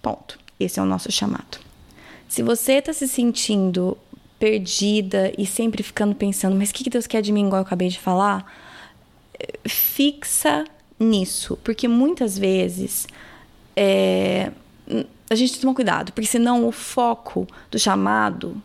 Ponto. 0.00 0.38
Esse 0.58 0.80
é 0.80 0.82
o 0.82 0.86
nosso 0.86 1.12
chamado. 1.12 1.58
Se 2.26 2.42
você 2.42 2.78
está 2.78 2.94
se 2.94 3.06
sentindo 3.06 3.94
perdida 4.38 5.34
e 5.36 5.44
sempre 5.44 5.82
ficando 5.82 6.14
pensando, 6.14 6.56
mas 6.56 6.70
o 6.70 6.72
que 6.72 6.88
Deus 6.88 7.06
quer 7.06 7.20
de 7.20 7.30
mim, 7.30 7.44
igual 7.44 7.60
eu 7.60 7.66
acabei 7.66 7.90
de 7.90 8.00
falar, 8.00 8.50
fixa 9.66 10.64
nisso, 10.98 11.58
porque 11.62 11.86
muitas 11.86 12.38
vezes 12.38 13.06
é, 13.76 14.50
a 15.28 15.34
gente 15.34 15.58
tomar 15.60 15.74
cuidado, 15.74 16.12
porque 16.12 16.28
senão 16.28 16.66
o 16.66 16.72
foco 16.72 17.46
do 17.70 17.78
chamado 17.78 18.60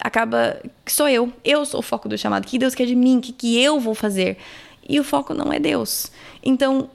acaba 0.00 0.60
que 0.84 0.92
sou 0.92 1.08
eu. 1.08 1.32
Eu 1.44 1.64
sou 1.64 1.80
o 1.80 1.82
foco 1.82 2.08
do 2.08 2.18
chamado. 2.18 2.46
Que 2.46 2.58
Deus 2.58 2.74
quer 2.74 2.86
de 2.86 2.94
mim? 2.94 3.20
Que, 3.20 3.32
que 3.32 3.62
eu 3.62 3.80
vou 3.80 3.94
fazer? 3.94 4.38
E 4.86 5.00
o 5.00 5.04
foco 5.04 5.32
não 5.32 5.52
é 5.52 5.58
Deus. 5.58 6.10
Então, 6.42 6.90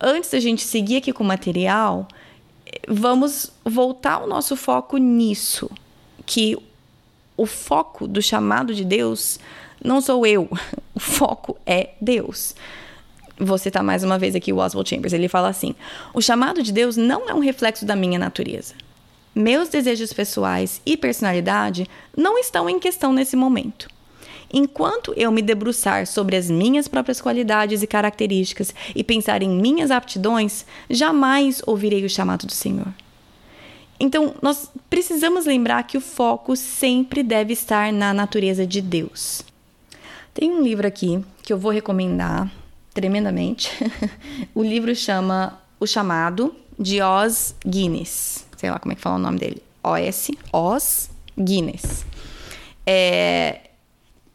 antes 0.00 0.30
da 0.30 0.40
gente 0.40 0.62
seguir 0.62 0.98
aqui 0.98 1.12
com 1.12 1.24
o 1.24 1.26
material, 1.26 2.06
vamos 2.86 3.50
voltar 3.64 4.22
o 4.22 4.26
nosso 4.26 4.56
foco 4.56 4.96
nisso. 4.96 5.70
Que 6.24 6.56
o 7.36 7.46
foco 7.46 8.06
do 8.06 8.20
chamado 8.22 8.74
de 8.74 8.84
Deus 8.84 9.38
não 9.82 10.00
sou 10.00 10.26
eu, 10.26 10.48
o 10.94 11.00
foco 11.00 11.56
é 11.66 11.90
Deus 12.00 12.54
vou 13.38 13.58
citar 13.58 13.82
mais 13.82 14.02
uma 14.02 14.18
vez 14.18 14.34
aqui 14.34 14.52
o 14.52 14.58
Oswald 14.58 14.88
Chambers, 14.88 15.12
ele 15.12 15.28
fala 15.28 15.48
assim: 15.48 15.74
o 16.14 16.20
chamado 16.20 16.62
de 16.62 16.72
Deus 16.72 16.96
não 16.96 17.28
é 17.28 17.34
um 17.34 17.40
reflexo 17.40 17.84
da 17.84 17.96
minha 17.96 18.18
natureza. 18.18 18.74
Meus 19.34 19.68
desejos 19.68 20.12
pessoais 20.12 20.80
e 20.86 20.96
personalidade 20.96 21.86
não 22.16 22.38
estão 22.38 22.70
em 22.70 22.80
questão 22.80 23.12
nesse 23.12 23.36
momento. 23.36 23.88
Enquanto 24.52 25.12
eu 25.16 25.30
me 25.30 25.42
debruçar 25.42 26.06
sobre 26.06 26.36
as 26.36 26.48
minhas 26.48 26.88
próprias 26.88 27.20
qualidades 27.20 27.82
e 27.82 27.86
características 27.86 28.72
e 28.94 29.04
pensar 29.04 29.42
em 29.42 29.48
minhas 29.48 29.90
aptidões, 29.90 30.64
jamais 30.88 31.60
ouvirei 31.66 32.04
o 32.04 32.08
chamado 32.08 32.46
do 32.46 32.52
Senhor. 32.52 32.88
Então, 33.98 34.34
nós 34.40 34.70
precisamos 34.88 35.46
lembrar 35.46 35.82
que 35.82 35.98
o 35.98 36.02
foco 36.02 36.54
sempre 36.54 37.22
deve 37.22 37.52
estar 37.52 37.92
na 37.92 38.12
natureza 38.14 38.66
de 38.66 38.80
Deus. 38.80 39.42
Tem 40.32 40.50
um 40.50 40.62
livro 40.62 40.86
aqui 40.86 41.22
que 41.42 41.52
eu 41.52 41.58
vou 41.58 41.72
recomendar, 41.72 42.50
tremendamente. 42.96 43.70
o 44.54 44.62
livro 44.62 44.96
chama 44.96 45.60
O 45.78 45.86
Chamado, 45.86 46.56
de 46.78 47.02
Oz 47.02 47.54
Guinness. 47.64 48.46
Sei 48.56 48.70
lá 48.70 48.78
como 48.78 48.92
é 48.92 48.94
que 48.96 49.02
fala 49.02 49.16
o 49.16 49.18
nome 49.18 49.38
dele. 49.38 49.62
OS, 49.84 50.30
Oz 50.50 51.10
Guinness. 51.38 52.06
É, 52.86 53.60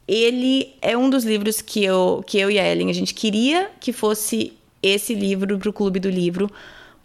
ele 0.07 0.75
é 0.79 0.95
um 0.95 1.09
dos 1.09 1.23
livros 1.23 1.59
que 1.59 1.83
eu, 1.83 2.23
que 2.25 2.37
eu 2.37 2.51
e 2.51 2.59
a 2.59 2.71
Ellen, 2.71 2.91
a 2.91 2.93
gente 2.93 3.15
queria 3.15 3.71
que 3.79 3.91
fosse 3.91 4.53
esse 4.83 5.15
livro 5.15 5.57
para 5.57 5.69
o 5.69 5.73
Clube 5.73 5.99
do 5.99 6.09
Livro, 6.09 6.49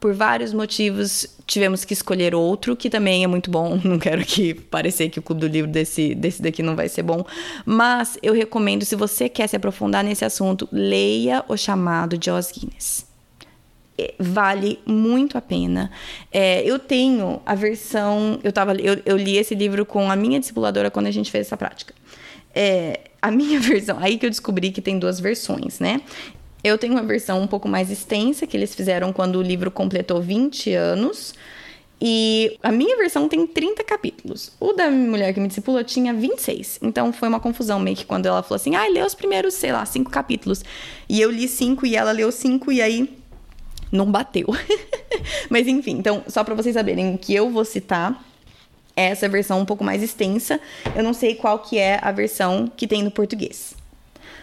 por 0.07 0.15
vários 0.15 0.53
motivos, 0.53 1.27
tivemos 1.49 1.85
que 1.85 1.93
escolher 1.93 2.33
outro, 2.33 2.77
que 2.77 2.89
também 2.89 3.25
é 3.25 3.27
muito 3.27 3.51
bom. 3.51 3.77
Não 3.83 3.99
quero 3.99 4.25
que 4.25 4.55
parecer 4.55 5.09
que 5.09 5.19
o 5.19 5.23
Clube 5.23 5.41
do 5.41 5.49
Livro 5.49 5.69
desse, 5.69 6.15
desse 6.15 6.41
daqui 6.41 6.63
não 6.63 6.77
vai 6.77 6.89
ser 6.89 7.03
bom. 7.03 7.27
Mas 7.65 8.17
eu 8.23 8.33
recomendo, 8.33 8.85
se 8.85 8.95
você 8.95 9.29
quer 9.29 9.49
se 9.49 9.57
aprofundar 9.57 10.05
nesse 10.05 10.25
assunto, 10.25 10.69
leia 10.71 11.45
O 11.49 11.57
Chamado 11.57 12.17
de 12.17 12.31
Os 12.31 12.53
Guinness. 12.53 13.05
É, 13.99 14.15
vale 14.17 14.79
muito 14.87 15.37
a 15.37 15.41
pena. 15.41 15.91
É, 16.31 16.63
eu 16.63 16.79
tenho 16.79 17.43
a 17.45 17.57
versão. 17.57 18.39
Eu, 18.45 18.53
tava, 18.53 18.75
eu, 18.75 19.03
eu 19.05 19.17
li 19.17 19.37
esse 19.39 19.57
livro 19.57 19.85
com 19.85 20.09
a 20.09 20.15
minha 20.15 20.39
discipuladora 20.39 20.89
quando 20.89 21.09
a 21.09 21.11
gente 21.11 21.33
fez 21.33 21.49
essa 21.49 21.57
prática. 21.57 21.93
É, 22.55 23.01
a 23.21 23.33
minha 23.33 23.59
versão, 23.61 23.99
aí 24.01 24.19
que 24.19 24.27
eu 24.27 24.31
descobri 24.31 24.71
que 24.71 24.81
tem 24.81 25.01
duas 25.01 25.19
versões, 25.19 25.81
né? 25.81 26.01
Eu 26.63 26.77
tenho 26.79 26.95
uma 26.95 27.03
versão 27.03 27.41
um 27.41 27.47
pouco 27.47 27.69
mais 27.69 27.91
extensa 27.91 28.47
que 28.47 28.57
eles 28.57 28.75
fizeram 28.75 29.13
quando 29.13 29.37
o 29.37 29.43
livro 29.43 29.71
completou 29.71 30.21
20 30.21 30.73
anos. 30.75 31.35
E 32.01 32.59
a 32.63 32.71
minha 32.71 32.97
versão 32.97 33.27
tem 33.29 33.47
30 33.47 33.83
capítulos. 33.83 34.53
O 34.61 34.73
da 34.73 34.91
mulher 34.91 35.33
que 35.33 35.41
me 35.41 35.49
discipulou 35.49 35.83
tinha 35.83 36.13
26. 36.13 36.81
Então 36.83 37.13
foi 37.13 37.29
uma 37.29 37.41
confusão 37.41 37.81
meio 37.81 37.97
que 37.97 38.05
quando 38.05 38.27
ela 38.27 38.43
falou 38.43 38.57
assim: 38.57 38.75
ah, 38.75 38.87
lê 38.87 39.03
os 39.03 39.15
primeiros, 39.15 39.55
sei 39.55 39.73
lá, 39.73 39.85
cinco 39.87 40.11
capítulos. 40.11 40.63
E 41.09 41.21
eu 41.21 41.31
li 41.31 41.49
cinco 41.49 41.87
e 41.87 41.97
ela 41.97 42.13
leu 42.13 42.31
cinco 42.31 42.71
e 42.71 42.83
aí 42.83 43.17
não 43.91 44.11
bateu. 44.11 44.49
Mas 45.49 45.67
enfim, 45.67 45.93
então, 45.93 46.23
só 46.27 46.45
para 46.45 46.55
vocês 46.55 46.75
saberem 46.75 47.17
que 47.17 47.35
eu 47.35 47.51
vou 47.51 47.65
citar 47.65 48.23
essa 48.95 49.29
versão 49.29 49.61
um 49.61 49.65
pouco 49.65 49.85
mais 49.85 50.03
extensa. 50.03 50.61
Eu 50.95 51.03
não 51.03 51.15
sei 51.15 51.35
qual 51.35 51.59
que 51.61 51.79
é 51.79 51.99
a 52.03 52.13
versão 52.13 52.71
que 52.77 52.87
tem 52.87 53.03
no 53.03 53.11
português. 53.11 53.75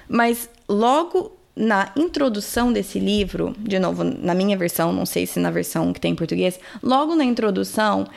Mas 0.07 0.49
logo 0.67 1.37
na 1.55 1.91
introdução 1.95 2.73
desse 2.73 2.99
livro, 2.99 3.55
de 3.59 3.77
novo, 3.77 4.03
na 4.03 4.33
minha 4.33 4.57
versão, 4.57 4.91
não 4.91 5.05
sei 5.05 5.25
se 5.27 5.39
na 5.39 5.51
versão 5.51 5.93
que 5.93 5.99
tem 5.99 6.13
em 6.13 6.15
português, 6.15 6.59
logo 6.81 7.15
na 7.15 7.23
introdução, 7.23 8.07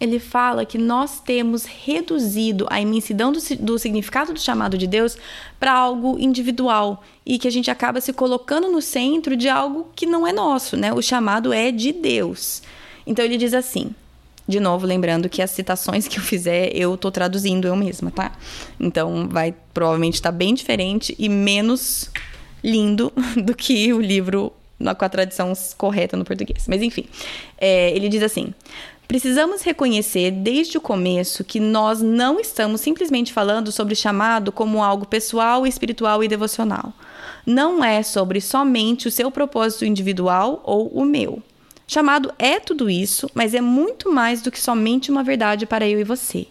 ele 0.00 0.18
fala 0.18 0.64
que 0.64 0.78
nós 0.78 1.20
temos 1.20 1.64
reduzido 1.64 2.66
a 2.70 2.80
imensidão 2.80 3.30
do, 3.30 3.38
do 3.60 3.78
significado 3.78 4.32
do 4.32 4.40
chamado 4.40 4.76
de 4.76 4.86
Deus 4.86 5.16
para 5.60 5.72
algo 5.72 6.18
individual 6.18 7.04
e 7.24 7.38
que 7.38 7.46
a 7.46 7.52
gente 7.52 7.70
acaba 7.70 8.00
se 8.00 8.12
colocando 8.12 8.68
no 8.68 8.82
centro 8.82 9.36
de 9.36 9.48
algo 9.48 9.88
que 9.94 10.04
não 10.04 10.26
é 10.26 10.32
nosso, 10.32 10.76
né? 10.76 10.92
O 10.92 11.00
chamado 11.00 11.52
é 11.52 11.70
de 11.70 11.92
Deus. 11.92 12.62
Então 13.06 13.24
ele 13.24 13.36
diz 13.36 13.54
assim: 13.54 13.94
de 14.48 14.58
novo, 14.58 14.86
lembrando 14.86 15.28
que 15.28 15.40
as 15.40 15.52
citações 15.52 16.08
que 16.08 16.18
eu 16.18 16.22
fizer, 16.22 16.74
eu 16.74 16.96
tô 16.96 17.10
traduzindo 17.10 17.68
eu 17.68 17.76
mesma, 17.76 18.10
tá? 18.10 18.32
Então 18.80 19.28
vai 19.28 19.54
provavelmente 19.72 20.14
estar 20.14 20.32
tá 20.32 20.36
bem 20.36 20.52
diferente 20.52 21.14
e 21.16 21.28
menos 21.28 22.10
lindo 22.62 23.12
do 23.36 23.54
que 23.54 23.92
o 23.92 24.00
livro 24.00 24.52
com 24.98 25.04
a 25.04 25.08
tradução 25.08 25.52
correta 25.76 26.16
no 26.16 26.24
português. 26.24 26.66
Mas 26.68 26.82
enfim, 26.82 27.04
é, 27.58 27.90
ele 27.90 28.08
diz 28.08 28.22
assim: 28.22 28.52
Precisamos 29.06 29.62
reconhecer 29.62 30.30
desde 30.30 30.78
o 30.78 30.80
começo 30.80 31.44
que 31.44 31.60
nós 31.60 32.00
não 32.00 32.40
estamos 32.40 32.80
simplesmente 32.80 33.32
falando 33.32 33.70
sobre 33.70 33.94
chamado 33.94 34.50
como 34.50 34.82
algo 34.82 35.06
pessoal, 35.06 35.66
espiritual 35.66 36.24
e 36.24 36.28
devocional. 36.28 36.92
Não 37.44 37.84
é 37.84 38.02
sobre 38.02 38.40
somente 38.40 39.08
o 39.08 39.10
seu 39.10 39.30
propósito 39.30 39.84
individual 39.84 40.62
ou 40.64 40.88
o 40.88 41.04
meu. 41.04 41.42
Chamado 41.86 42.32
é 42.38 42.58
tudo 42.58 42.88
isso, 42.88 43.28
mas 43.34 43.52
é 43.52 43.60
muito 43.60 44.10
mais 44.10 44.40
do 44.40 44.50
que 44.50 44.58
somente 44.58 45.10
uma 45.10 45.22
verdade 45.22 45.66
para 45.66 45.86
eu 45.86 46.00
e 46.00 46.04
você. 46.04 46.46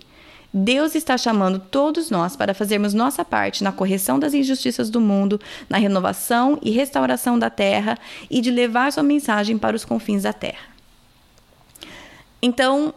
Deus 0.53 0.95
está 0.95 1.17
chamando 1.17 1.59
todos 1.59 2.09
nós 2.09 2.35
para 2.35 2.53
fazermos 2.53 2.93
nossa 2.93 3.23
parte 3.23 3.63
na 3.63 3.71
correção 3.71 4.19
das 4.19 4.33
injustiças 4.33 4.89
do 4.89 4.99
mundo, 4.99 5.39
na 5.69 5.77
renovação 5.77 6.59
e 6.61 6.71
restauração 6.71 7.39
da 7.39 7.49
terra 7.49 7.97
e 8.29 8.41
de 8.41 8.51
levar 8.51 8.91
sua 8.91 9.03
mensagem 9.03 9.57
para 9.57 9.75
os 9.75 9.85
confins 9.85 10.23
da 10.23 10.33
terra. 10.33 10.71
Então, 12.41 12.93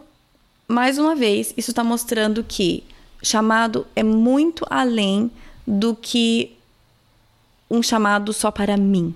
mais 0.67 0.97
uma 0.97 1.15
vez, 1.15 1.53
isso 1.55 1.71
está 1.71 1.83
mostrando 1.83 2.43
que 2.43 2.83
chamado 3.23 3.87
é 3.95 4.03
muito 4.03 4.65
além 4.69 5.31
do 5.65 5.95
que 5.95 6.57
um 7.69 7.81
chamado 7.81 8.33
só 8.33 8.51
para 8.51 8.75
mim, 8.75 9.15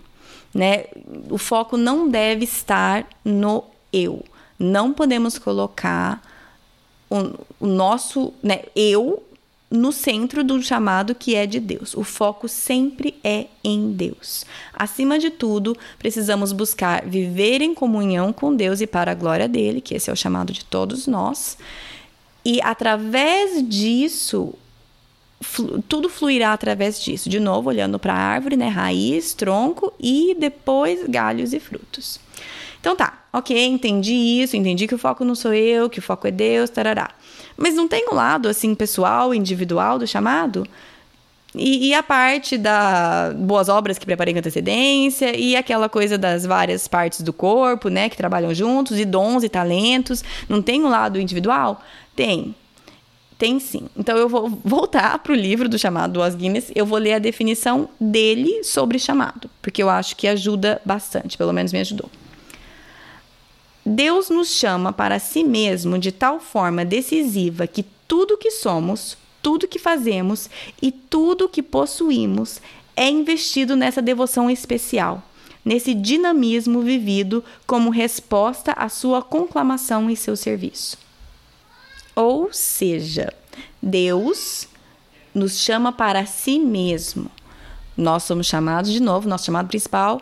né? 0.54 0.86
O 1.30 1.38
foco 1.38 1.78
não 1.78 2.10
deve 2.10 2.46
estar 2.46 3.06
no 3.24 3.64
eu. 3.92 4.24
Não 4.58 4.94
podemos 4.94 5.38
colocar 5.38 6.22
o, 7.10 7.40
o 7.60 7.68
nosso, 7.68 8.34
né, 8.44 8.62
eu 8.76 9.24
no 9.70 9.92
centro 9.92 10.44
do 10.44 10.62
chamado 10.62 11.14
que 11.14 11.36
é 11.36 11.46
de 11.46 11.60
Deus. 11.60 11.94
O 11.94 12.04
foco 12.04 12.48
sempre 12.48 13.16
é 13.24 13.46
em 13.64 13.92
Deus. 13.92 14.46
Acima 14.74 15.20
de 15.20 15.30
tudo, 15.30 15.78
precisamos 16.00 16.52
buscar 16.52 17.06
viver 17.06 17.62
em 17.62 17.74
comunhão 17.74 18.34
com 18.34 18.56
Deus 18.56 18.82
e 18.82 18.88
para 18.88 19.12
a 19.12 19.16
glória 19.16 19.48
dele, 19.48 19.82
que 19.82 19.94
esse 19.94 20.10
é 20.10 20.14
o 20.14 20.16
chamado 20.16 20.52
de 20.52 20.66
todos 20.66 21.06
nós. 21.06 21.58
E 22.44 22.60
através 22.64 23.68
disso, 23.68 24.54
flu, 25.42 25.84
tudo 25.88 26.10
fluirá 26.10 26.54
através 26.54 27.00
disso. 27.00 27.30
De 27.30 27.40
novo, 27.40 27.70
olhando 27.70 28.00
para 28.00 28.14
a 28.14 28.18
árvore, 28.18 28.58
né? 28.58 28.70
Raiz, 28.70 29.34
tronco 29.34 29.94
e 30.00 30.36
depois 30.40 31.06
galhos 31.08 31.54
e 31.54 31.60
frutos. 31.60 32.20
Então 32.80 32.96
tá, 32.96 33.19
ok, 33.32 33.66
entendi 33.66 34.14
isso, 34.14 34.56
entendi 34.56 34.88
que 34.88 34.96
o 34.96 34.98
foco 34.98 35.24
não 35.24 35.36
sou 35.36 35.54
eu, 35.54 35.90
que 35.90 36.00
o 36.00 36.02
foco 36.02 36.28
é 36.28 36.32
Deus, 36.32 36.70
tarará. 36.70 37.10
Mas 37.58 37.76
não 37.76 37.88
tem 37.88 38.08
um 38.12 38.16
lado 38.16 38.48
assim 38.48 38.74
pessoal, 38.74 39.34
individual 39.34 40.00
do 40.00 40.08
chamado? 40.08 40.66
E, 41.56 41.88
e, 41.88 41.94
a 41.96 42.04
parte 42.04 42.58
da 42.58 43.34
boas 43.36 43.70
obras 43.70 43.98
que 43.98 44.06
preparei 44.06 44.34
com 44.34 44.40
antecedência, 44.40 45.36
e 45.36 45.56
aquela 45.56 45.90
coisa 45.90 46.18
das 46.18 46.46
várias 46.46 46.88
partes 46.88 47.22
do 47.22 47.34
corpo, 47.34 47.90
né, 47.90 48.08
que 48.08 48.16
trabalham 48.16 48.54
juntos, 48.54 49.00
e 49.00 49.06
dons 49.06 49.44
e 49.44 49.50
talentos. 49.50 50.24
Não 50.48 50.62
tem 50.62 50.84
um 50.84 50.90
lado 50.90 51.20
individual? 51.20 51.82
Tem. 52.16 52.54
Tem 53.38 53.60
sim. 53.60 53.88
Então 53.98 54.18
eu 54.18 54.30
vou 54.30 54.50
voltar 54.64 55.18
para 55.20 55.32
o 55.32 55.36
livro 55.36 55.68
do 55.68 55.80
chamado 55.80 56.14
do 56.14 56.22
Os 56.22 56.36
Guinness, 56.36 56.72
eu 56.76 56.86
vou 56.86 57.00
ler 57.00 57.14
a 57.14 57.20
definição 57.20 57.90
dele 58.00 58.64
sobre 58.64 59.00
chamado, 59.00 59.50
porque 59.62 59.82
eu 59.82 59.90
acho 59.90 60.16
que 60.16 60.28
ajuda 60.28 60.82
bastante, 60.86 61.38
pelo 61.38 61.54
menos 61.54 61.72
me 61.72 61.80
ajudou. 61.80 62.12
Deus 63.90 64.30
nos 64.30 64.50
chama 64.50 64.94
para 64.94 65.18
si 65.18 65.44
mesmo 65.44 65.98
de 65.98 66.12
tal 66.12 66.40
forma 66.40 66.86
decisiva 66.86 67.66
que 67.66 67.84
tudo 68.08 68.38
que 68.38 68.52
somos, 68.52 69.18
tudo 69.42 69.68
que 69.68 69.80
fazemos 69.80 70.48
e 70.80 70.92
tudo 70.92 71.50
que 71.50 71.64
possuímos 71.64 72.62
é 72.96 73.10
investido 73.10 73.76
nessa 73.76 74.00
devoção 74.00 74.48
especial, 74.48 75.24
nesse 75.66 75.96
dinamismo 75.96 76.82
vivido 76.82 77.44
como 77.66 77.90
resposta 77.90 78.74
à 78.74 78.90
sua 78.90 79.24
conclamação 79.24 80.08
e 80.08 80.16
seu 80.16 80.36
serviço. 80.36 80.96
Ou 82.16 82.54
seja, 82.54 83.34
Deus 83.82 84.68
nos 85.34 85.58
chama 85.58 85.92
para 85.92 86.28
si 86.28 86.60
mesmo. 86.60 87.32
Nós 87.98 88.22
somos 88.22 88.46
chamados, 88.46 88.92
de 88.92 89.02
novo, 89.02 89.28
nosso 89.28 89.46
chamado 89.46 89.68
principal, 89.68 90.22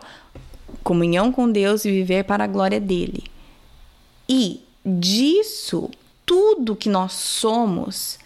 comunhão 0.82 1.30
com 1.30 1.52
Deus 1.52 1.84
e 1.84 1.90
viver 1.90 2.24
para 2.24 2.44
a 2.44 2.46
glória 2.46 2.80
dele. 2.80 3.24
E 4.28 4.60
disso, 4.84 5.90
tudo 6.26 6.76
que 6.76 6.88
nós 6.88 7.12
somos 7.12 8.18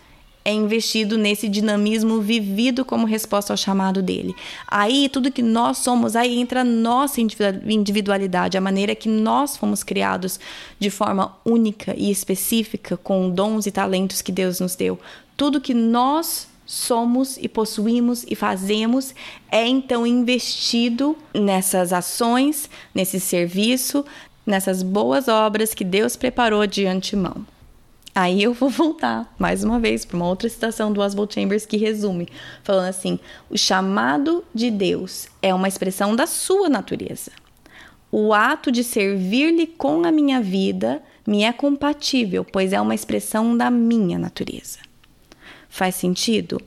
é 0.44 0.52
investido 0.52 1.16
nesse 1.16 1.48
dinamismo 1.48 2.20
vivido 2.20 2.84
como 2.84 3.06
resposta 3.06 3.52
ao 3.52 3.56
chamado 3.56 4.02
dele. 4.02 4.34
Aí, 4.66 5.08
tudo 5.08 5.30
que 5.30 5.42
nós 5.42 5.78
somos, 5.78 6.16
aí 6.16 6.38
entra 6.38 6.62
a 6.62 6.64
nossa 6.64 7.20
individualidade, 7.20 8.58
a 8.58 8.60
maneira 8.60 8.94
que 8.94 9.08
nós 9.08 9.56
fomos 9.56 9.84
criados 9.84 10.40
de 10.78 10.90
forma 10.90 11.36
única 11.44 11.94
e 11.96 12.10
específica, 12.10 12.96
com 12.96 13.30
dons 13.30 13.66
e 13.66 13.70
talentos 13.70 14.20
que 14.20 14.32
Deus 14.32 14.58
nos 14.58 14.74
deu. 14.74 14.98
Tudo 15.36 15.60
que 15.60 15.74
nós 15.74 16.48
somos 16.66 17.36
e 17.36 17.48
possuímos 17.48 18.24
e 18.28 18.34
fazemos 18.34 19.14
é 19.50 19.66
então 19.66 20.06
investido 20.06 21.16
nessas 21.34 21.92
ações, 21.92 22.68
nesse 22.94 23.20
serviço, 23.20 24.04
nessas 24.46 24.82
boas 24.82 25.28
obras 25.28 25.74
que 25.74 25.84
Deus 25.84 26.16
preparou 26.16 26.66
de 26.66 26.86
antemão. 26.86 27.46
Aí 28.14 28.42
eu 28.42 28.52
vou 28.52 28.68
voltar 28.68 29.32
mais 29.38 29.64
uma 29.64 29.80
vez 29.80 30.04
para 30.04 30.16
uma 30.16 30.28
outra 30.28 30.48
citação 30.48 30.92
do 30.92 31.00
Oswald 31.00 31.32
Chambers 31.32 31.64
que 31.64 31.76
resume, 31.76 32.28
falando 32.62 32.88
assim: 32.88 33.18
o 33.48 33.56
chamado 33.56 34.44
de 34.54 34.70
Deus 34.70 35.28
é 35.40 35.54
uma 35.54 35.68
expressão 35.68 36.14
da 36.14 36.26
sua 36.26 36.68
natureza. 36.68 37.32
O 38.10 38.34
ato 38.34 38.70
de 38.70 38.84
servir-lhe 38.84 39.66
com 39.66 40.04
a 40.04 40.12
minha 40.12 40.42
vida 40.42 41.02
me 41.26 41.44
é 41.44 41.52
compatível, 41.52 42.44
pois 42.44 42.74
é 42.74 42.80
uma 42.80 42.94
expressão 42.94 43.56
da 43.56 43.70
minha 43.70 44.18
natureza. 44.18 44.80
Faz 45.68 45.94
sentido? 45.94 46.60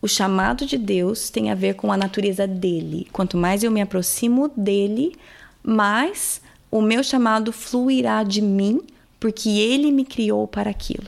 O 0.00 0.08
chamado 0.08 0.64
de 0.64 0.78
Deus 0.78 1.28
tem 1.28 1.50
a 1.50 1.54
ver 1.54 1.74
com 1.74 1.92
a 1.92 1.96
natureza 1.96 2.46
dele. 2.46 3.06
Quanto 3.12 3.36
mais 3.36 3.62
eu 3.62 3.70
me 3.70 3.82
aproximo 3.82 4.48
dele, 4.56 5.14
mais 5.62 6.40
o 6.70 6.82
meu 6.82 7.02
chamado 7.02 7.52
fluirá 7.52 8.22
de 8.22 8.40
mim 8.40 8.80
porque 9.18 9.48
ele 9.48 9.90
me 9.90 10.04
criou 10.04 10.46
para 10.46 10.70
aquilo. 10.70 11.06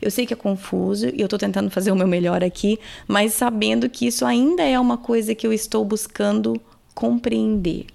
Eu 0.00 0.10
sei 0.10 0.26
que 0.26 0.32
é 0.32 0.36
confuso 0.36 1.08
e 1.08 1.20
eu 1.20 1.26
estou 1.26 1.38
tentando 1.38 1.70
fazer 1.70 1.92
o 1.92 1.96
meu 1.96 2.06
melhor 2.06 2.42
aqui, 2.42 2.78
mas 3.06 3.34
sabendo 3.34 3.88
que 3.88 4.06
isso 4.06 4.24
ainda 4.24 4.62
é 4.62 4.78
uma 4.80 4.96
coisa 4.96 5.34
que 5.34 5.46
eu 5.46 5.52
estou 5.52 5.84
buscando 5.84 6.60
compreender. 6.94 7.86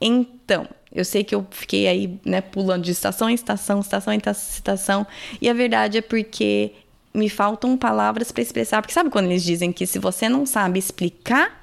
Então, 0.00 0.66
eu 0.92 1.04
sei 1.04 1.22
que 1.22 1.34
eu 1.34 1.46
fiquei 1.50 1.86
aí, 1.86 2.18
né, 2.24 2.40
pulando 2.40 2.82
de 2.82 2.90
estação 2.90 3.30
em 3.30 3.34
estação, 3.34 3.80
estação 3.80 4.12
em 4.12 4.20
estação, 4.26 5.06
e 5.40 5.48
a 5.48 5.54
verdade 5.54 5.98
é 5.98 6.02
porque 6.02 6.72
me 7.14 7.28
faltam 7.28 7.76
palavras 7.76 8.32
para 8.32 8.42
expressar. 8.42 8.82
Porque 8.82 8.94
sabe 8.94 9.10
quando 9.10 9.26
eles 9.26 9.44
dizem 9.44 9.72
que 9.72 9.86
se 9.86 9.98
você 9.98 10.28
não 10.28 10.44
sabe 10.46 10.78
explicar, 10.78 11.61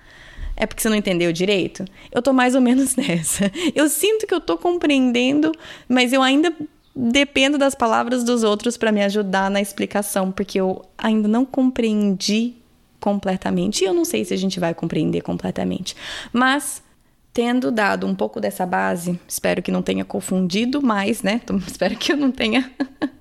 é 0.60 0.68
porque 0.68 0.82
você 0.82 0.90
não 0.90 0.98
entendeu 0.98 1.32
direito? 1.32 1.86
Eu 2.12 2.22
tô 2.22 2.34
mais 2.34 2.54
ou 2.54 2.62
menos 2.62 2.96
nessa. 2.98 3.50
Eu 3.74 3.88
sinto 3.90 4.28
que 4.28 4.34
eu 4.34 4.42
tô 4.42 4.58
compreendendo, 4.58 5.54
mas 5.88 6.12
eu 6.12 6.22
ainda 6.22 6.54
dependo 6.94 7.58
das 7.58 7.74
palavras 7.74 8.26
dos 8.26 8.44
outros 8.44 8.76
para 8.76 8.92
me 8.92 9.02
ajudar 9.04 9.50
na 9.50 9.62
explicação, 9.62 10.32
porque 10.32 10.60
eu 10.60 10.84
ainda 10.98 11.30
não 11.30 11.46
compreendi 11.46 12.56
completamente. 13.00 13.84
E 13.84 13.88
eu 13.88 13.94
não 13.94 14.04
sei 14.04 14.26
se 14.26 14.34
a 14.34 14.38
gente 14.38 14.60
vai 14.60 14.74
compreender 14.74 15.22
completamente. 15.22 15.96
Mas 16.34 16.84
tendo 17.32 17.72
dado 17.72 18.06
um 18.06 18.14
pouco 18.14 18.42
dessa 18.42 18.66
base, 18.66 19.18
espero 19.26 19.62
que 19.62 19.72
não 19.72 19.82
tenha 19.82 20.04
confundido 20.04 20.82
mais, 20.82 21.24
né? 21.24 21.40
espero 21.66 21.96
que 21.96 22.12
eu 22.12 22.18
não 22.18 22.32
tenha 22.32 22.70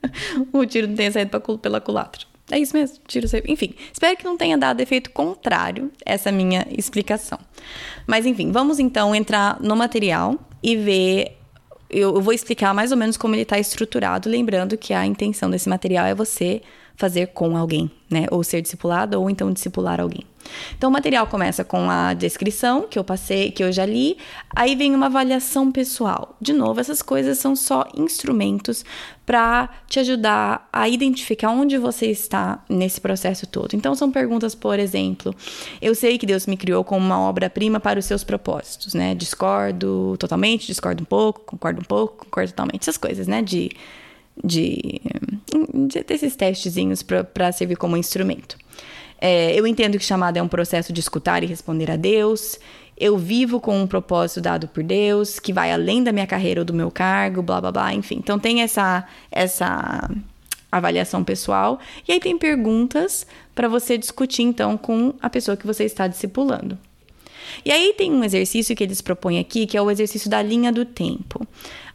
o 0.53 0.67
tiro 0.67 0.89
não 0.89 0.97
tenha 0.97 1.13
saído 1.13 1.41
pela 1.59 1.81
culatra. 1.81 2.28
É 2.51 2.59
isso 2.59 2.77
mesmo, 2.77 2.99
tiro 3.07 3.29
saído. 3.29 3.51
Enfim, 3.51 3.75
espero 3.93 4.17
que 4.17 4.25
não 4.25 4.37
tenha 4.37 4.57
dado 4.57 4.81
efeito 4.81 5.11
contrário 5.11 5.91
essa 6.05 6.33
minha 6.33 6.67
explicação. 6.71 7.39
Mas 8.07 8.25
enfim, 8.25 8.51
vamos 8.51 8.79
então 8.79 9.15
entrar 9.15 9.61
no 9.61 9.77
material 9.77 10.39
e 10.63 10.77
ver 10.77 11.39
eu 11.91 12.21
vou 12.21 12.35
explicar 12.35 12.75
mais 12.75 12.93
ou 12.93 12.99
menos 12.99 13.17
como 13.17 13.35
ele 13.35 13.43
está 13.43 13.59
estruturado, 13.59 14.29
lembrando 14.29 14.77
que 14.77 14.93
a 14.93 15.07
intenção 15.07 15.51
desse 15.51 15.69
material 15.69 16.05
é 16.05 16.15
você 16.15 16.61
fazer 16.99 17.29
com 17.29 17.57
alguém, 17.57 17.89
né? 18.11 18.27
Ou 18.31 18.43
ser 18.43 18.61
discipulado, 18.61 19.19
ou 19.21 19.31
então 19.31 19.53
discipular 19.53 20.01
alguém. 20.01 20.25
Então, 20.77 20.91
o 20.91 20.93
material 20.93 21.27
começa 21.27 21.63
com 21.65 21.89
a 21.89 22.13
descrição 22.13 22.89
que 22.89 22.99
eu 22.99 23.05
passei, 23.05 23.53
que 23.53 23.63
eu 23.63 23.71
já 23.71 23.87
li, 23.87 24.17
aí 24.55 24.75
vem 24.75 24.95
uma 24.95 25.07
avaliação 25.07 25.71
pessoal. 25.71 26.37
De 26.41 26.53
novo, 26.53 26.81
essas 26.81 27.01
coisas 27.01 27.39
são 27.39 27.55
só 27.55 27.87
instrumentos 27.97 28.85
para 29.25 29.69
te 29.87 30.01
ajudar 30.01 30.69
a 30.73 30.89
identificar 30.89 31.51
onde 31.51 31.79
você 31.79 32.07
está 32.07 32.65
nesse 32.69 33.01
processo 33.01 33.47
todo. 33.47 33.75
Então, 33.75 33.95
são 33.95 34.11
perguntas, 34.11 34.57
por 34.57 34.81
exemplo, 34.81 35.33
eu 35.81 35.95
sei 35.95 36.19
que 36.19 36.27
Deus 36.27 36.47
me 36.47 36.57
criou 36.57 36.83
como 36.83 37.05
uma 37.05 37.21
obra-prima 37.21 37.79
para 37.79 37.99
os 37.99 38.07
seus 38.07 38.25
propósitos, 38.25 38.95
né? 38.95 39.15
Discordo 39.15 40.17
totalmente, 40.19 40.67
discordo 40.67 41.03
um 41.03 41.07
pouco, 41.07 41.43
concordo 41.43 41.81
um 41.81 41.85
pouco, 41.85 42.25
concordo 42.25 42.51
totalmente, 42.51 42.83
essas 42.83 42.97
coisas, 42.97 43.29
né? 43.29 43.41
De 43.41 43.71
de, 44.45 45.01
de 45.89 46.03
desses 46.05 46.37
testezinhos 46.37 47.03
para 47.03 47.53
servir 47.53 47.77
como 47.77 47.97
instrumento. 47.97 48.57
É, 49.21 49.59
eu 49.59 49.67
entendo 49.67 49.99
que 49.99 50.05
chamada 50.05 50.39
é 50.39 50.43
um 50.43 50.49
processo 50.49 50.93
de 50.93 51.01
escutar 51.01 51.43
e 51.43 51.47
responder 51.47 51.91
a 51.91 51.97
Deus. 51.97 52.59
Eu 52.97 53.17
vivo 53.17 53.61
com 53.61 53.81
um 53.81 53.87
propósito 53.87 54.41
dado 54.41 54.69
por 54.69 54.83
Deus, 54.83 55.39
que 55.39 55.53
vai 55.53 55.73
além 55.73 56.03
da 56.03 56.13
minha 56.13 56.27
carreira 56.27 56.61
ou 56.61 56.65
do 56.65 56.75
meu 56.75 56.91
cargo, 56.91 57.43
blá 57.43 57.61
blá 57.61 57.73
blá, 57.73 57.95
enfim. 57.95 58.17
Então 58.17 58.39
tem 58.39 58.63
essa, 58.63 59.05
essa 59.31 60.11
avaliação 60.71 61.25
pessoal. 61.25 61.79
E 62.07 62.13
aí 62.13 62.21
tem 62.21 62.39
perguntas 62.39 63.27
para 63.55 63.69
você 63.69 63.99
discutir 63.99 64.43
então 64.43 64.77
com 64.77 65.15
a 65.21 65.31
pessoa 65.31 65.57
que 65.57 65.67
você 65.67 65.85
está 65.85 66.07
discipulando. 66.07 66.79
E 67.65 67.73
aí 67.73 67.95
tem 67.97 68.13
um 68.13 68.23
exercício 68.23 68.77
que 68.77 68.85
eles 68.85 69.01
propõem 69.01 69.39
aqui, 69.39 69.67
que 69.67 69.77
é 69.77 69.83
o 69.83 69.91
exercício 69.91 70.29
da 70.29 70.43
linha 70.43 70.73
do 70.73 70.85
tempo. 70.85 71.47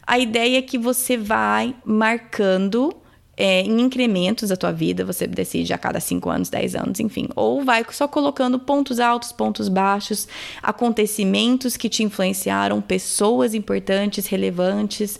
A 0.05 0.19
ideia 0.19 0.57
é 0.57 0.61
que 0.61 0.77
você 0.77 1.17
vai 1.17 1.75
marcando 1.85 2.93
é, 3.35 3.61
em 3.61 3.81
incrementos 3.81 4.51
a 4.51 4.57
tua 4.57 4.71
vida, 4.71 5.03
você 5.03 5.25
decide 5.25 5.73
a 5.73 5.77
cada 5.77 5.99
5 5.99 6.29
anos, 6.29 6.49
10 6.49 6.75
anos, 6.75 6.99
enfim. 6.99 7.27
Ou 7.35 7.63
vai 7.63 7.83
só 7.91 8.07
colocando 8.07 8.59
pontos 8.59 8.99
altos, 8.99 9.31
pontos 9.31 9.67
baixos, 9.67 10.27
acontecimentos 10.61 11.75
que 11.75 11.89
te 11.89 12.03
influenciaram, 12.03 12.79
pessoas 12.81 13.53
importantes, 13.53 14.27
relevantes, 14.27 15.19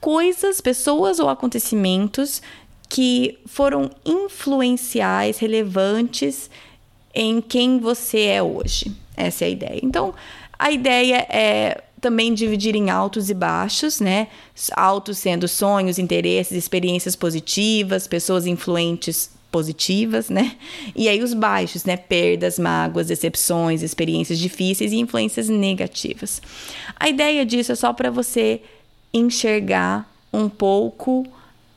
coisas, 0.00 0.60
pessoas 0.60 1.18
ou 1.18 1.28
acontecimentos 1.28 2.40
que 2.88 3.38
foram 3.46 3.90
influenciais, 4.04 5.38
relevantes 5.38 6.48
em 7.14 7.40
quem 7.40 7.78
você 7.78 8.22
é 8.22 8.42
hoje. 8.42 8.92
Essa 9.16 9.44
é 9.44 9.46
a 9.48 9.50
ideia. 9.50 9.80
Então, 9.82 10.14
a 10.58 10.70
ideia 10.70 11.26
é 11.28 11.82
também 12.04 12.34
dividir 12.34 12.76
em 12.76 12.90
altos 12.90 13.30
e 13.30 13.34
baixos, 13.34 13.98
né? 13.98 14.28
Altos 14.76 15.16
sendo 15.16 15.48
sonhos, 15.48 15.98
interesses, 15.98 16.52
experiências 16.52 17.16
positivas, 17.16 18.06
pessoas 18.06 18.46
influentes 18.46 19.30
positivas, 19.50 20.28
né? 20.28 20.54
E 20.94 21.08
aí 21.08 21.22
os 21.22 21.32
baixos, 21.32 21.86
né? 21.86 21.96
Perdas, 21.96 22.58
mágoas, 22.58 23.06
decepções, 23.06 23.80
experiências 23.82 24.38
difíceis 24.38 24.92
e 24.92 24.96
influências 24.96 25.48
negativas. 25.48 26.42
A 27.00 27.08
ideia 27.08 27.46
disso 27.46 27.72
é 27.72 27.74
só 27.74 27.90
para 27.94 28.10
você 28.10 28.60
enxergar 29.10 30.06
um 30.30 30.50
pouco 30.50 31.26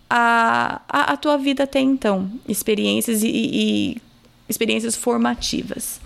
a, 0.10 0.82
a, 0.90 1.14
a, 1.14 1.18
tua 1.18 1.38
vida 1.38 1.64
até 1.64 1.80
então, 1.80 2.30
experiências 2.50 3.24
e, 3.24 3.30
e 3.30 3.98
experiências 4.50 4.94
formativas. 4.94 6.02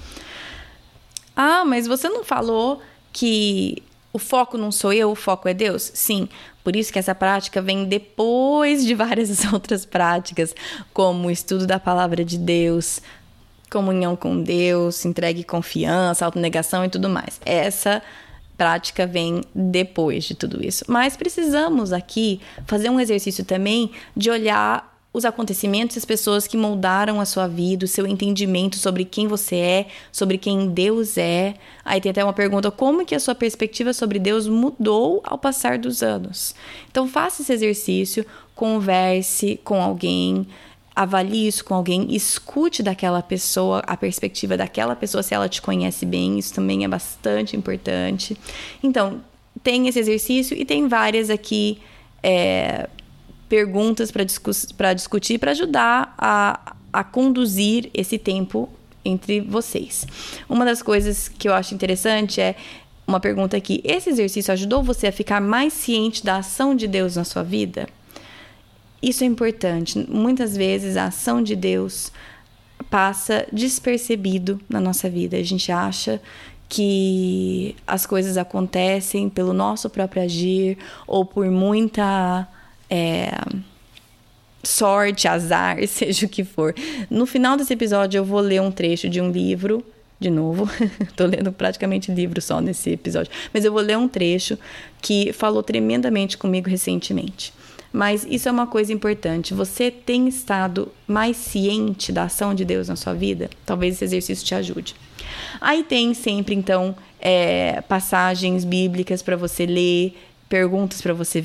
Ah, 1.36 1.66
mas 1.66 1.88
você 1.88 2.08
não 2.08 2.24
falou 2.24 2.84
que 3.12 3.82
o 4.14 4.20
foco 4.20 4.58
não 4.58 4.72
sou 4.72 4.92
eu, 4.92 5.12
o 5.12 5.16
foco 5.16 5.48
é 5.48 5.54
Deus? 5.54 5.92
Sim, 5.94 6.28
por 6.64 6.76
isso 6.76 6.92
que 6.92 7.00
essa 7.00 7.16
prática 7.16 7.62
vem 7.62 7.86
depois 7.86 8.86
de 8.86 8.94
várias 8.94 9.46
outras 9.52 9.86
práticas, 9.86 10.56
como 10.94 11.28
o 11.28 11.32
estudo 11.32 11.66
da 11.66 11.80
palavra 11.80 12.24
de 12.24 12.38
Deus, 12.38 13.02
comunhão 13.70 14.16
com 14.16 14.42
Deus, 14.42 15.06
entregue 15.06 15.44
confiança, 15.44 16.26
autonegação 16.26 16.84
e 16.84 16.90
tudo 16.90 17.10
mais. 17.10 17.40
Essa 17.46 18.02
prática 18.58 19.08
vem 19.08 19.42
depois 19.56 20.26
de 20.26 20.36
tudo 20.36 20.64
isso. 20.64 20.86
Mas 20.88 21.16
precisamos 21.16 21.92
aqui 21.94 22.40
fazer 22.68 22.90
um 22.90 23.00
exercício 23.00 23.44
também 23.44 23.92
de 24.16 24.30
olhar 24.30 24.91
os 25.14 25.26
acontecimentos 25.26 25.96
e 25.96 26.00
as 26.00 26.06
pessoas 26.06 26.48
que 26.48 26.56
moldaram 26.56 27.20
a 27.20 27.26
sua 27.26 27.48
vida, 27.48 27.86
o 27.86 27.88
seu 27.88 28.08
entendimento 28.08 28.78
sobre 28.78 29.04
quem 29.04 29.28
você 29.28 29.56
é, 29.56 29.88
sobre 30.12 30.38
quem 30.38 30.70
Deus 30.70 31.18
é. 31.18 31.56
Aí 31.84 32.00
tem 32.00 32.12
até 32.12 32.24
uma 32.24 32.34
pergunta: 32.34 32.72
como 32.72 33.06
que 33.06 33.16
a 33.16 33.20
sua 33.20 33.36
perspectiva 33.36 33.94
sobre 33.94 34.20
Deus 34.20 34.48
mudou 34.48 35.22
ao 35.24 35.38
passar 35.38 35.78
dos 35.78 36.02
anos? 36.02 36.56
Então 36.90 37.08
faça 37.08 37.42
esse 37.42 37.52
exercício, 37.52 38.26
converse 38.56 39.60
com 39.64 39.82
alguém, 39.82 40.48
avalie 40.96 41.48
isso 41.48 41.66
com 41.66 41.74
alguém, 41.74 42.14
escute 42.16 42.82
daquela 42.82 43.22
pessoa 43.22 43.80
a 43.86 43.98
perspectiva 43.98 44.56
daquela 44.56 44.96
pessoa 44.96 45.22
se 45.24 45.34
ela 45.34 45.50
te 45.50 45.62
conhece 45.62 46.06
bem, 46.06 46.40
isso 46.40 46.54
também 46.54 46.86
é 46.86 46.88
bastante 46.88 47.58
importante. 47.58 48.38
Então, 48.82 49.22
tem 49.62 49.90
esse 49.90 50.00
exercício 50.00 50.56
e 50.58 50.64
tem 50.64 50.88
várias 50.88 51.30
aqui. 51.30 51.80
É, 52.24 52.88
perguntas 53.52 54.12
para 54.12 54.24
discu 54.24 54.52
discutir, 54.96 55.38
para 55.38 55.52
ajudar 55.52 56.16
a, 56.18 56.74
a 56.94 57.04
conduzir 57.04 57.90
esse 57.94 58.18
tempo 58.18 58.70
entre 59.04 59.42
vocês. 59.42 60.08
Uma 60.48 60.64
das 60.64 60.82
coisas 60.82 61.28
que 61.28 61.50
eu 61.50 61.54
acho 61.54 61.76
interessante 61.76 62.40
é 62.40 62.56
uma 63.06 63.20
pergunta 63.20 63.58
aqui: 63.58 63.82
esse 63.84 64.10
exercício 64.10 64.54
ajudou 64.54 64.82
você 64.82 65.08
a 65.08 65.12
ficar 65.12 65.42
mais 65.42 65.74
ciente 65.74 66.24
da 66.24 66.38
ação 66.38 66.74
de 66.74 66.88
Deus 66.88 67.18
na 67.18 67.26
sua 67.26 67.44
vida? 67.44 67.90
Isso 69.04 69.26
é 69.26 69.28
importante. 69.28 70.00
Muitas 70.10 70.56
vezes 70.56 70.96
a 70.96 71.08
ação 71.08 71.44
de 71.44 71.54
Deus 71.58 72.10
passa 72.90 73.46
despercebido 73.52 74.62
na 74.70 74.80
nossa 74.80 75.10
vida. 75.10 75.36
A 75.36 75.44
gente 75.44 75.70
acha 75.74 76.22
que 76.70 77.76
as 77.86 78.06
coisas 78.06 78.38
acontecem 78.38 79.28
pelo 79.28 79.52
nosso 79.52 79.90
próprio 79.90 80.24
agir 80.24 80.78
ou 81.06 81.26
por 81.26 81.52
muita 81.52 82.48
é, 82.92 83.32
sorte, 84.62 85.28
azar, 85.28 85.78
seja 85.88 86.26
o 86.26 86.30
que 86.30 86.44
for. 86.44 86.76
No 87.10 87.26
final 87.26 87.56
desse 87.56 87.74
episódio, 87.74 88.20
eu 88.20 88.26
vou 88.26 88.42
ler 88.42 88.62
um 88.62 88.72
trecho 88.72 89.10
de 89.10 89.22
um 89.22 89.32
livro. 89.32 89.84
De 90.20 90.30
novo, 90.30 90.70
tô 91.18 91.26
lendo 91.26 91.52
praticamente 91.52 92.12
livro 92.12 92.40
só 92.40 92.62
nesse 92.62 92.92
episódio. 92.92 93.32
Mas 93.52 93.66
eu 93.66 93.72
vou 93.72 93.82
ler 93.82 93.98
um 93.98 94.08
trecho 94.08 94.56
que 95.02 95.34
falou 95.34 95.64
tremendamente 95.64 96.38
comigo 96.38 96.70
recentemente. 96.70 97.52
Mas 97.92 98.24
isso 98.30 98.48
é 98.48 98.52
uma 98.52 98.68
coisa 98.68 98.94
importante. 98.94 99.56
Você 99.56 99.90
tem 99.90 100.28
estado 100.28 100.92
mais 101.08 101.38
ciente 101.38 102.12
da 102.12 102.26
ação 102.26 102.54
de 102.54 102.64
Deus 102.64 102.88
na 102.88 102.96
sua 102.96 103.14
vida? 103.14 103.50
Talvez 103.66 103.96
esse 103.96 104.06
exercício 104.06 104.46
te 104.46 104.54
ajude. 104.54 104.96
Aí 105.60 105.84
tem 105.84 106.14
sempre, 106.14 106.54
então, 106.54 106.96
é, 107.20 107.82
passagens 107.82 108.64
bíblicas 108.64 109.24
para 109.24 109.36
você 109.36 109.66
ler, 109.66 110.16
perguntas 110.48 111.02
para 111.02 111.14
você 111.14 111.44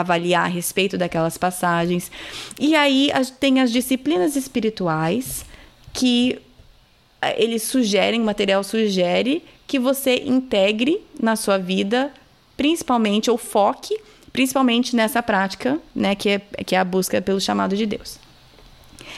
avaliar 0.00 0.44
a 0.44 0.48
respeito 0.48 0.98
daquelas 0.98 1.36
passagens. 1.36 2.10
E 2.58 2.74
aí 2.74 3.10
tem 3.40 3.60
as 3.60 3.70
disciplinas 3.70 4.36
espirituais 4.36 5.44
que 5.92 6.38
eh, 7.22 7.42
eles 7.42 7.62
sugerem, 7.62 8.20
o 8.20 8.24
material 8.24 8.62
sugere 8.62 9.42
que 9.66 9.78
você 9.78 10.22
integre 10.24 11.00
na 11.20 11.36
sua 11.36 11.58
vida, 11.58 12.12
principalmente, 12.56 13.30
ou 13.30 13.36
foque 13.38 13.98
principalmente 14.36 14.94
nessa 14.94 15.22
prática, 15.22 15.80
né, 15.94 16.14
que 16.14 16.28
é, 16.28 16.38
que 16.38 16.76
é 16.76 16.78
a 16.78 16.84
busca 16.84 17.22
pelo 17.22 17.40
chamado 17.40 17.74
de 17.74 17.86
Deus. 17.86 18.18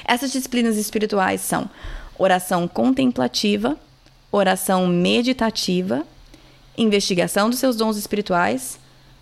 Essas 0.04 0.30
disciplinas 0.30 0.76
espirituais 0.76 1.40
são 1.40 1.68
oração 2.16 2.68
contemplativa, 2.68 3.76
oração 4.30 4.86
meditativa, 4.86 6.06
investigação 6.76 7.50
dos 7.50 7.58
seus 7.58 7.74
dons 7.74 7.96
espirituais, 7.96 8.78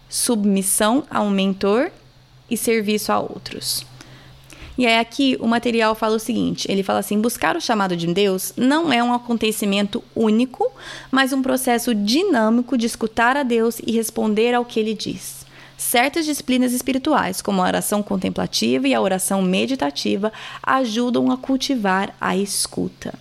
submissão 0.08 1.04
a 1.10 1.20
um 1.20 1.30
mentor 1.30 1.90
e 2.50 2.56
serviço 2.56 3.12
a 3.12 3.18
outros. 3.18 3.84
E 4.78 4.86
aí 4.86 4.98
aqui 4.98 5.38
o 5.40 5.46
material 5.46 5.94
fala 5.94 6.16
o 6.16 6.20
seguinte, 6.20 6.70
ele 6.70 6.82
fala 6.82 6.98
assim: 6.98 7.20
buscar 7.20 7.56
o 7.56 7.60
chamado 7.60 7.96
de 7.96 8.06
Deus 8.06 8.52
não 8.56 8.92
é 8.92 9.02
um 9.02 9.12
acontecimento 9.12 10.04
único, 10.14 10.70
mas 11.10 11.32
um 11.32 11.40
processo 11.40 11.94
dinâmico 11.94 12.76
de 12.76 12.86
escutar 12.86 13.36
a 13.36 13.42
Deus 13.42 13.80
e 13.86 13.92
responder 13.92 14.54
ao 14.54 14.64
que 14.64 14.78
ele 14.78 14.92
diz. 14.92 15.46
Certas 15.78 16.24
disciplinas 16.24 16.72
espirituais, 16.72 17.42
como 17.42 17.60
a 17.62 17.66
oração 17.66 18.02
contemplativa 18.02 18.88
e 18.88 18.94
a 18.94 19.00
oração 19.00 19.42
meditativa, 19.42 20.32
ajudam 20.62 21.30
a 21.30 21.36
cultivar 21.36 22.14
a 22.20 22.36
escuta. 22.36 23.14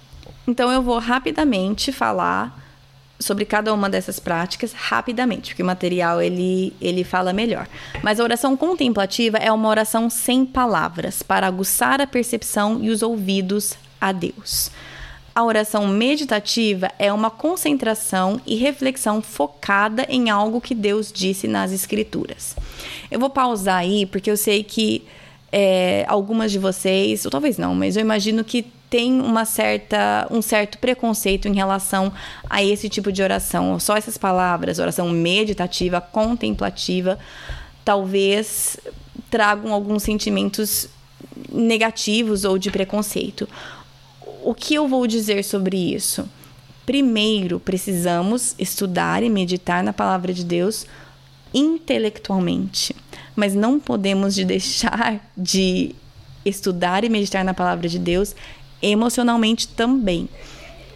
Então 0.47 0.71
eu 0.71 0.81
vou 0.81 0.99
rapidamente 0.99 1.91
falar 1.91 2.64
sobre 3.25 3.43
cada 3.43 3.73
uma 3.73 3.89
dessas 3.89 4.19
práticas 4.19 4.71
rapidamente, 4.73 5.49
porque 5.49 5.63
o 5.63 5.65
material 5.65 6.21
ele, 6.21 6.73
ele 6.79 7.03
fala 7.03 7.33
melhor. 7.33 7.67
Mas 8.03 8.19
a 8.19 8.23
oração 8.23 8.55
contemplativa 8.55 9.37
é 9.37 9.51
uma 9.51 9.67
oração 9.67 10.09
sem 10.09 10.45
palavras, 10.45 11.23
para 11.23 11.47
aguçar 11.47 11.99
a 11.99 12.07
percepção 12.07 12.79
e 12.81 12.89
os 12.89 13.01
ouvidos 13.01 13.73
a 13.99 14.11
Deus. 14.11 14.69
A 15.33 15.43
oração 15.43 15.87
meditativa 15.87 16.89
é 16.97 17.11
uma 17.11 17.29
concentração 17.29 18.39
e 18.45 18.55
reflexão 18.55 19.21
focada 19.21 20.05
em 20.07 20.29
algo 20.29 20.61
que 20.61 20.73
Deus 20.73 21.11
disse 21.11 21.45
nas 21.45 21.73
Escrituras. 21.73 22.55
Eu 23.11 23.19
vou 23.19 23.29
pausar 23.29 23.79
aí, 23.79 24.05
porque 24.05 24.31
eu 24.31 24.37
sei 24.37 24.63
que 24.63 25.03
é, 25.51 26.05
algumas 26.07 26.51
de 26.51 26.59
vocês, 26.59 27.25
ou 27.25 27.31
talvez 27.31 27.57
não, 27.57 27.75
mas 27.75 27.97
eu 27.97 28.01
imagino 28.01 28.43
que 28.43 28.65
tem 28.89 29.19
uma 29.19 29.45
certa, 29.45 30.27
um 30.29 30.41
certo 30.41 30.77
preconceito 30.77 31.47
em 31.47 31.53
relação 31.53 32.13
a 32.49 32.63
esse 32.63 32.87
tipo 32.87 33.11
de 33.11 33.21
oração. 33.21 33.79
Só 33.79 33.97
essas 33.97 34.17
palavras, 34.17 34.79
oração 34.79 35.09
meditativa, 35.09 35.99
contemplativa, 35.99 37.17
talvez 37.83 38.77
tragam 39.29 39.73
alguns 39.73 40.03
sentimentos 40.03 40.87
negativos 41.51 42.45
ou 42.45 42.57
de 42.57 42.71
preconceito. 42.71 43.47
O 44.43 44.53
que 44.53 44.75
eu 44.75 44.87
vou 44.87 45.07
dizer 45.07 45.43
sobre 45.43 45.75
isso? 45.93 46.27
Primeiro, 46.85 47.59
precisamos 47.59 48.53
estudar 48.59 49.23
e 49.23 49.29
meditar 49.29 49.83
na 49.83 49.91
palavra 49.91 50.31
de 50.31 50.43
Deus 50.43 50.85
intelectualmente, 51.53 52.95
mas 53.35 53.55
não 53.55 53.79
podemos 53.79 54.35
de 54.35 54.45
deixar 54.45 55.19
de 55.35 55.95
estudar 56.45 57.03
e 57.03 57.09
meditar 57.09 57.43
na 57.43 57.53
palavra 57.53 57.89
de 57.89 57.97
Deus 57.97 58.35
emocionalmente 58.81 59.67
também. 59.67 60.29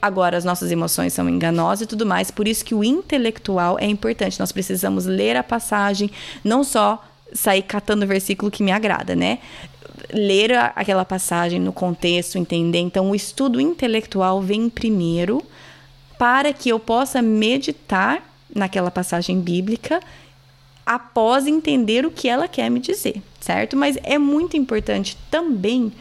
Agora, 0.01 0.37
as 0.37 0.45
nossas 0.45 0.71
emoções 0.71 1.13
são 1.13 1.27
enganosas 1.27 1.81
e 1.81 1.85
tudo 1.85 2.05
mais, 2.05 2.31
por 2.31 2.47
isso 2.47 2.63
que 2.63 2.73
o 2.73 2.83
intelectual 2.83 3.77
é 3.79 3.85
importante. 3.85 4.39
Nós 4.39 4.51
precisamos 4.51 5.05
ler 5.05 5.35
a 5.35 5.43
passagem, 5.43 6.09
não 6.43 6.63
só 6.63 7.03
sair 7.33 7.61
catando 7.63 8.05
o 8.05 8.07
versículo 8.07 8.49
que 8.49 8.63
me 8.63 8.71
agrada, 8.71 9.15
né? 9.15 9.39
Ler 10.13 10.53
a, 10.53 10.71
aquela 10.75 11.03
passagem 11.03 11.59
no 11.59 11.73
contexto, 11.73 12.37
entender. 12.37 12.79
Então, 12.79 13.11
o 13.11 13.15
estudo 13.15 13.59
intelectual 13.59 14.41
vem 14.41 14.69
primeiro 14.69 15.43
para 16.17 16.53
que 16.53 16.69
eu 16.69 16.79
possa 16.79 17.21
meditar 17.21 18.23
naquela 18.53 18.89
passagem 18.89 19.39
bíblica 19.39 19.99
após 20.85 21.45
entender 21.45 22.05
o 22.05 22.11
que 22.11 22.27
ela 22.27 22.47
quer 22.47 22.69
me 22.69 22.79
dizer, 22.79 23.21
certo? 23.39 23.77
Mas 23.77 23.97
é 24.01 24.17
muito 24.17 24.57
importante 24.57 25.17
também 25.29 25.91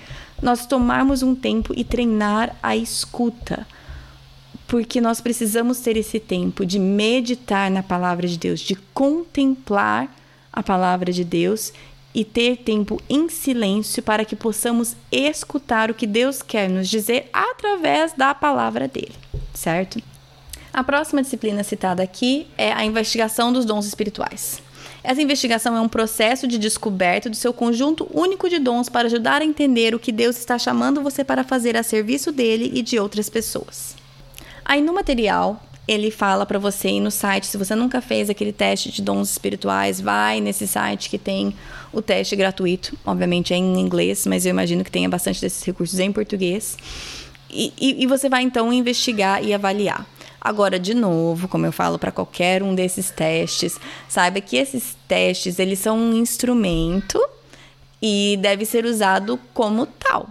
nós 0.43 0.67
tomarmos 0.67 1.23
um 1.23 1.35
tempo 1.35 1.73
e 1.77 1.85
treinar 1.85 2.57
a 2.63 2.77
escuta. 2.77 3.67
Porque 4.67 5.01
nós 5.01 5.21
precisamos 5.21 5.81
ter 5.81 5.97
esse 5.97 6.21
tempo 6.21 6.67
de 6.67 6.79
meditar 6.79 7.71
na 7.71 7.83
palavra 7.83 8.27
de 8.27 8.39
Deus, 8.39 8.61
de 8.61 8.75
contemplar 8.93 10.15
a 10.53 10.63
palavra 10.63 11.13
de 11.13 11.25
Deus 11.25 11.73
e 12.15 12.25
ter 12.25 12.59
tempo 12.59 13.01
em 13.09 13.29
silêncio 13.29 14.03
para 14.03 14.25
que 14.25 14.35
possamos 14.35 14.97
escutar 15.11 15.91
o 15.91 15.95
que 15.95 16.07
Deus 16.07 16.43
quer 16.43 16.69
nos 16.69 16.89
dizer 16.89 17.29
através 17.33 18.13
da 18.13 18.35
palavra 18.35 18.89
dele, 18.89 19.15
certo? 19.55 20.03
A 20.73 20.85
próxima 20.85 21.23
disciplina 21.23 21.63
citada 21.63 22.03
aqui 22.03 22.47
é 22.57 22.73
a 22.73 22.85
investigação 22.85 23.53
dos 23.53 23.65
dons 23.65 23.87
espirituais. 23.87 24.63
Essa 25.09 25.23
investigação 25.23 25.75
é 25.75 25.81
um 25.81 25.89
processo 25.89 26.47
de 26.47 26.59
descoberta 26.59 27.31
do 27.31 27.35
seu 27.35 27.51
conjunto 27.51 28.07
único 28.13 28.47
de 28.47 28.59
dons 28.59 28.91
para 28.91 29.07
ajudar 29.07 29.41
a 29.41 29.45
entender 29.47 29.95
o 29.95 29.99
que 29.99 30.13
Deus 30.13 30.37
está 30.37 30.59
chamando 30.59 31.01
você 31.01 31.25
para 31.25 31.43
fazer 31.43 31.79
a 31.79 31.83
serviço 31.83 32.31
dele 32.31 32.71
e 32.75 32.83
de 32.83 32.99
outras 32.99 33.31
pessoas. 33.31 33.97
Aí 34.63 34.83
no 34.83 34.93
material, 34.93 35.63
ele 35.89 36.11
fala 36.11 36.45
para 36.45 36.59
você 36.59 36.91
ir 36.91 37.01
no 37.01 37.11
site, 37.11 37.47
se 37.47 37.57
você 37.57 37.75
nunca 37.75 38.03
fez 38.03 38.29
aquele 38.29 38.53
teste 38.53 38.93
de 38.93 39.01
dons 39.01 39.31
espirituais, 39.31 39.99
vai 39.99 40.43
nesse 40.43 40.69
site 40.69 41.09
que 41.09 41.17
tem 41.17 41.55
o 41.91 42.03
teste 42.03 42.37
gratuito. 42.37 42.95
Obviamente 43.03 43.55
é 43.55 43.57
em 43.57 43.81
inglês, 43.81 44.27
mas 44.27 44.45
eu 44.45 44.51
imagino 44.51 44.85
que 44.85 44.91
tenha 44.91 45.09
bastante 45.09 45.41
desses 45.41 45.65
recursos 45.65 45.99
em 45.99 46.13
português. 46.13 46.77
e, 47.51 47.73
e, 47.81 48.03
e 48.03 48.07
você 48.07 48.29
vai 48.29 48.43
então 48.43 48.71
investigar 48.71 49.43
e 49.43 49.55
avaliar. 49.55 50.07
Agora, 50.41 50.79
de 50.79 50.95
novo, 50.95 51.49
como 51.49 51.67
eu 51.67 51.73
falo 51.73 51.99
para 51.99 52.13
qualquer 52.13 52.63
um 52.63 52.75
desses 52.75 53.11
testes, 53.11 53.79
saiba 54.09 54.41
que 54.41 54.57
esses 54.57 54.97
testes 55.07 55.59
eles 55.59 55.79
são 55.79 55.99
um 55.99 56.15
instrumento 56.15 57.21
e 58.01 58.39
deve 58.41 58.65
ser 58.65 58.85
usado 58.85 59.39
como 59.53 59.87
tal. 59.87 60.29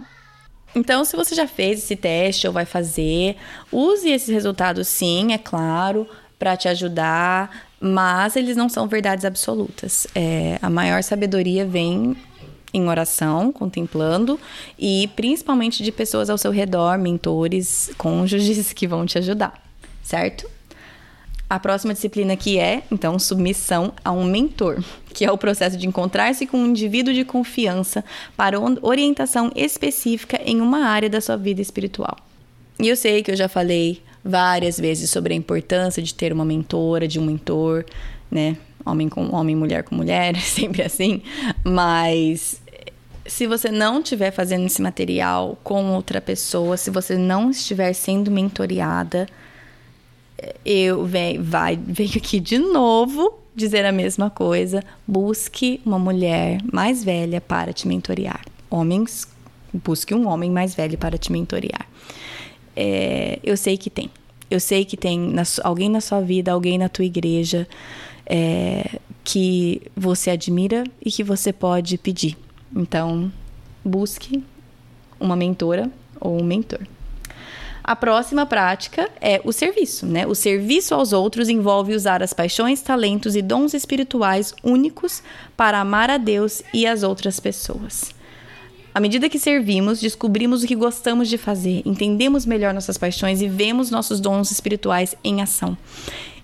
Então, 0.74 1.04
se 1.04 1.16
você 1.16 1.34
já 1.34 1.46
fez 1.46 1.78
esse 1.78 1.96
teste 1.96 2.46
ou 2.46 2.52
vai 2.52 2.64
fazer, 2.64 3.36
use 3.72 4.10
esses 4.10 4.28
resultados 4.28 4.86
sim, 4.88 5.32
é 5.32 5.38
claro, 5.38 6.06
para 6.38 6.56
te 6.56 6.68
ajudar, 6.68 7.66
mas 7.80 8.36
eles 8.36 8.56
não 8.56 8.68
são 8.68 8.86
verdades 8.86 9.24
absolutas. 9.24 10.06
É, 10.14 10.58
a 10.62 10.70
maior 10.70 11.02
sabedoria 11.02 11.66
vem 11.66 12.16
em 12.72 12.88
oração, 12.88 13.50
contemplando, 13.50 14.38
e 14.78 15.08
principalmente 15.16 15.82
de 15.82 15.90
pessoas 15.90 16.28
ao 16.28 16.38
seu 16.38 16.50
redor, 16.50 16.98
mentores, 16.98 17.90
cônjuges 17.96 18.72
que 18.74 18.86
vão 18.86 19.06
te 19.06 19.18
ajudar, 19.18 19.54
certo? 20.08 20.48
A 21.50 21.58
próxima 21.58 21.94
disciplina 21.94 22.36
que 22.36 22.58
é, 22.58 22.82
então, 22.90 23.18
submissão 23.18 23.92
a 24.04 24.10
um 24.10 24.24
mentor, 24.24 24.82
que 25.14 25.24
é 25.24 25.30
o 25.30 25.38
processo 25.38 25.76
de 25.76 25.86
encontrar-se 25.86 26.46
com 26.46 26.58
um 26.58 26.66
indivíduo 26.66 27.12
de 27.12 27.24
confiança 27.24 28.04
para 28.36 28.58
orientação 28.82 29.50
específica 29.54 30.40
em 30.44 30.60
uma 30.60 30.86
área 30.86 31.08
da 31.08 31.20
sua 31.20 31.36
vida 31.36 31.60
espiritual. 31.60 32.16
E 32.80 32.88
eu 32.88 32.96
sei 32.96 33.22
que 33.22 33.30
eu 33.30 33.36
já 33.36 33.48
falei 33.48 34.02
várias 34.24 34.78
vezes 34.78 35.10
sobre 35.10 35.34
a 35.34 35.36
importância 35.36 36.02
de 36.02 36.14
ter 36.14 36.32
uma 36.32 36.44
mentora, 36.44 37.08
de 37.08 37.18
um 37.18 37.24
mentor, 37.24 37.84
né? 38.30 38.56
Homem 38.84 39.08
com 39.08 39.34
homem, 39.34 39.56
mulher 39.56 39.82
com 39.82 39.94
mulher, 39.94 40.36
sempre 40.40 40.82
assim. 40.82 41.22
Mas 41.64 42.60
se 43.26 43.46
você 43.46 43.70
não 43.70 44.00
estiver 44.00 44.30
fazendo 44.30 44.66
esse 44.66 44.80
material 44.80 45.58
com 45.64 45.92
outra 45.94 46.20
pessoa, 46.20 46.76
se 46.76 46.90
você 46.90 47.16
não 47.16 47.50
estiver 47.50 47.92
sendo 47.94 48.30
mentoreada, 48.30 49.26
eu 50.64 51.04
venho, 51.04 51.42
vai, 51.42 51.76
venho 51.76 52.16
aqui 52.16 52.40
de 52.40 52.58
novo 52.58 53.38
dizer 53.54 53.84
a 53.84 53.92
mesma 53.92 54.30
coisa. 54.30 54.82
Busque 55.06 55.80
uma 55.84 55.98
mulher 55.98 56.60
mais 56.72 57.02
velha 57.02 57.40
para 57.40 57.72
te 57.72 57.88
mentorear. 57.88 58.44
Homens, 58.70 59.26
busque 59.72 60.14
um 60.14 60.28
homem 60.28 60.50
mais 60.50 60.74
velho 60.74 60.96
para 60.96 61.18
te 61.18 61.32
mentorear. 61.32 61.86
É, 62.76 63.38
eu 63.42 63.56
sei 63.56 63.76
que 63.76 63.90
tem. 63.90 64.10
Eu 64.50 64.60
sei 64.60 64.84
que 64.84 64.96
tem 64.96 65.18
na, 65.18 65.42
alguém 65.62 65.90
na 65.90 66.00
sua 66.00 66.20
vida, 66.20 66.52
alguém 66.52 66.78
na 66.78 66.88
tua 66.88 67.04
igreja 67.04 67.68
é, 68.24 68.98
que 69.24 69.82
você 69.96 70.30
admira 70.30 70.84
e 71.04 71.10
que 71.10 71.24
você 71.24 71.52
pode 71.52 71.98
pedir. 71.98 72.36
Então, 72.74 73.32
busque 73.84 74.42
uma 75.18 75.34
mentora 75.34 75.90
ou 76.20 76.40
um 76.40 76.44
mentor. 76.44 76.80
A 77.88 77.96
próxima 77.96 78.44
prática 78.44 79.08
é 79.18 79.40
o 79.44 79.50
serviço, 79.50 80.04
né? 80.04 80.26
O 80.26 80.34
serviço 80.34 80.94
aos 80.94 81.14
outros 81.14 81.48
envolve 81.48 81.94
usar 81.94 82.22
as 82.22 82.34
paixões, 82.34 82.82
talentos 82.82 83.34
e 83.34 83.40
dons 83.40 83.72
espirituais 83.72 84.52
únicos 84.62 85.22
para 85.56 85.80
amar 85.80 86.10
a 86.10 86.18
Deus 86.18 86.62
e 86.74 86.86
as 86.86 87.02
outras 87.02 87.40
pessoas. 87.40 88.14
À 88.94 89.00
medida 89.00 89.28
que 89.30 89.38
servimos, 89.38 90.00
descobrimos 90.00 90.62
o 90.62 90.66
que 90.66 90.74
gostamos 90.74 91.30
de 91.30 91.38
fazer, 91.38 91.80
entendemos 91.86 92.44
melhor 92.44 92.74
nossas 92.74 92.98
paixões 92.98 93.40
e 93.40 93.48
vemos 93.48 93.90
nossos 93.90 94.20
dons 94.20 94.50
espirituais 94.50 95.14
em 95.24 95.40
ação. 95.40 95.74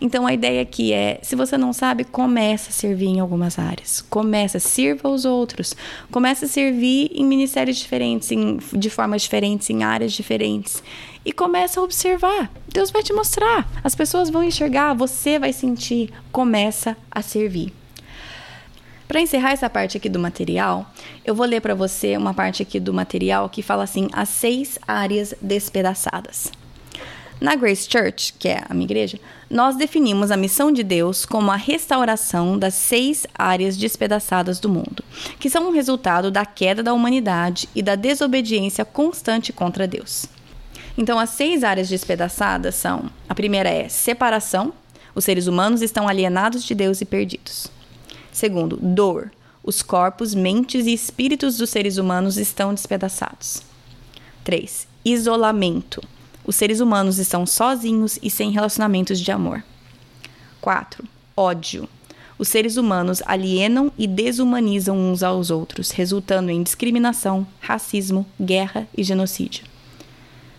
Então 0.00 0.26
a 0.26 0.32
ideia 0.32 0.62
aqui 0.62 0.92
é, 0.92 1.18
se 1.22 1.36
você 1.36 1.58
não 1.58 1.72
sabe, 1.72 2.04
comece 2.04 2.70
a 2.70 2.72
servir 2.72 3.06
em 3.06 3.20
algumas 3.20 3.58
áreas. 3.58 4.02
Comece, 4.08 4.60
sirva 4.60 5.08
aos 5.08 5.24
outros. 5.24 5.74
Comece 6.10 6.44
a 6.44 6.48
servir 6.48 7.10
em 7.14 7.24
ministérios 7.24 7.76
diferentes, 7.76 8.30
em, 8.30 8.58
de 8.72 8.88
formas 8.88 9.22
diferentes, 9.22 9.68
em 9.68 9.82
áreas 9.82 10.12
diferentes. 10.12 10.82
E 11.24 11.32
comece 11.32 11.78
a 11.78 11.82
observar. 11.82 12.50
Deus 12.68 12.90
vai 12.90 13.02
te 13.02 13.12
mostrar. 13.12 13.66
As 13.82 13.94
pessoas 13.94 14.28
vão 14.28 14.44
enxergar, 14.44 14.94
você 14.94 15.38
vai 15.38 15.52
sentir. 15.52 16.12
Começa 16.30 16.96
a 17.10 17.22
servir. 17.22 17.72
Para 19.06 19.20
encerrar 19.20 19.52
essa 19.52 19.70
parte 19.70 19.96
aqui 19.96 20.08
do 20.08 20.18
material, 20.18 20.90
eu 21.24 21.34
vou 21.34 21.46
ler 21.46 21.60
para 21.60 21.74
você 21.74 22.16
uma 22.16 22.34
parte 22.34 22.62
aqui 22.62 22.80
do 22.80 22.92
material 22.92 23.48
que 23.48 23.62
fala 23.62 23.84
assim: 23.84 24.08
as 24.12 24.28
seis 24.28 24.78
áreas 24.86 25.34
despedaçadas. 25.40 26.50
Na 27.40 27.54
Grace 27.56 27.88
Church, 27.90 28.32
que 28.38 28.48
é 28.48 28.62
a 28.68 28.72
minha 28.72 28.86
igreja, 28.86 29.18
nós 29.50 29.76
definimos 29.76 30.30
a 30.30 30.36
missão 30.36 30.72
de 30.72 30.82
Deus 30.82 31.26
como 31.26 31.50
a 31.50 31.56
restauração 31.56 32.58
das 32.58 32.74
seis 32.74 33.26
áreas 33.34 33.76
despedaçadas 33.76 34.58
do 34.58 34.68
mundo, 34.68 35.04
que 35.38 35.50
são 35.50 35.68
um 35.68 35.72
resultado 35.72 36.30
da 36.30 36.46
queda 36.46 36.82
da 36.82 36.94
humanidade 36.94 37.68
e 37.74 37.82
da 37.82 37.96
desobediência 37.96 38.84
constante 38.84 39.52
contra 39.52 39.86
Deus. 39.86 40.26
Então, 40.96 41.18
as 41.18 41.30
seis 41.30 41.64
áreas 41.64 41.88
despedaçadas 41.88 42.74
são: 42.74 43.10
a 43.28 43.34
primeira 43.34 43.68
é 43.68 43.88
separação, 43.88 44.72
os 45.14 45.24
seres 45.24 45.46
humanos 45.46 45.82
estão 45.82 46.08
alienados 46.08 46.64
de 46.64 46.74
Deus 46.74 47.00
e 47.00 47.04
perdidos. 47.04 47.68
Segundo, 48.32 48.76
dor. 48.76 49.30
Os 49.62 49.80
corpos, 49.80 50.34
mentes 50.34 50.86
e 50.86 50.92
espíritos 50.92 51.56
dos 51.56 51.70
seres 51.70 51.96
humanos 51.96 52.36
estão 52.36 52.74
despedaçados. 52.74 53.62
3. 54.42 54.86
Isolamento. 55.04 56.02
Os 56.44 56.54
seres 56.56 56.80
humanos 56.80 57.18
estão 57.18 57.46
sozinhos 57.46 58.18
e 58.22 58.28
sem 58.28 58.50
relacionamentos 58.50 59.18
de 59.18 59.32
amor. 59.32 59.64
4. 60.60 61.02
Ódio. 61.34 61.88
Os 62.36 62.48
seres 62.48 62.76
humanos 62.76 63.22
alienam 63.24 63.90
e 63.96 64.06
desumanizam 64.06 64.98
uns 64.98 65.22
aos 65.22 65.50
outros, 65.50 65.90
resultando 65.92 66.50
em 66.50 66.62
discriminação, 66.62 67.46
racismo, 67.60 68.26
guerra 68.38 68.86
e 68.94 69.02
genocídio. 69.02 69.64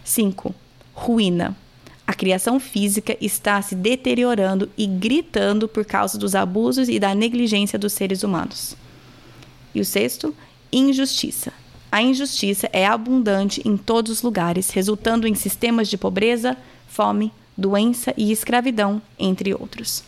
5. 0.06 0.54
Ruína. 0.94 1.58
A 2.08 2.14
criação 2.14 2.60
física 2.60 3.18
está 3.20 3.60
se 3.62 3.74
deteriorando 3.74 4.70
e 4.78 4.86
gritando 4.86 5.68
por 5.68 5.84
causa 5.84 6.18
dos 6.18 6.36
abusos 6.36 6.88
e 6.88 7.00
da 7.00 7.16
negligência 7.16 7.80
dos 7.80 7.92
seres 7.92 8.22
humanos. 8.22 8.78
E 9.74 9.82
o 9.82 9.86
sexto, 9.86 10.34
injustiça. 10.72 11.52
A 11.92 12.02
injustiça 12.02 12.70
é 12.72 12.86
abundante 12.86 13.68
em 13.68 13.76
todos 13.76 14.12
os 14.12 14.22
lugares, 14.22 14.70
resultando 14.70 15.28
em 15.28 15.34
sistemas 15.34 15.90
de 15.90 15.98
pobreza, 15.98 16.56
fome, 16.88 17.34
doença 17.58 18.14
e 18.16 18.32
escravidão, 18.32 19.02
entre 19.18 19.54
outros. 19.54 20.04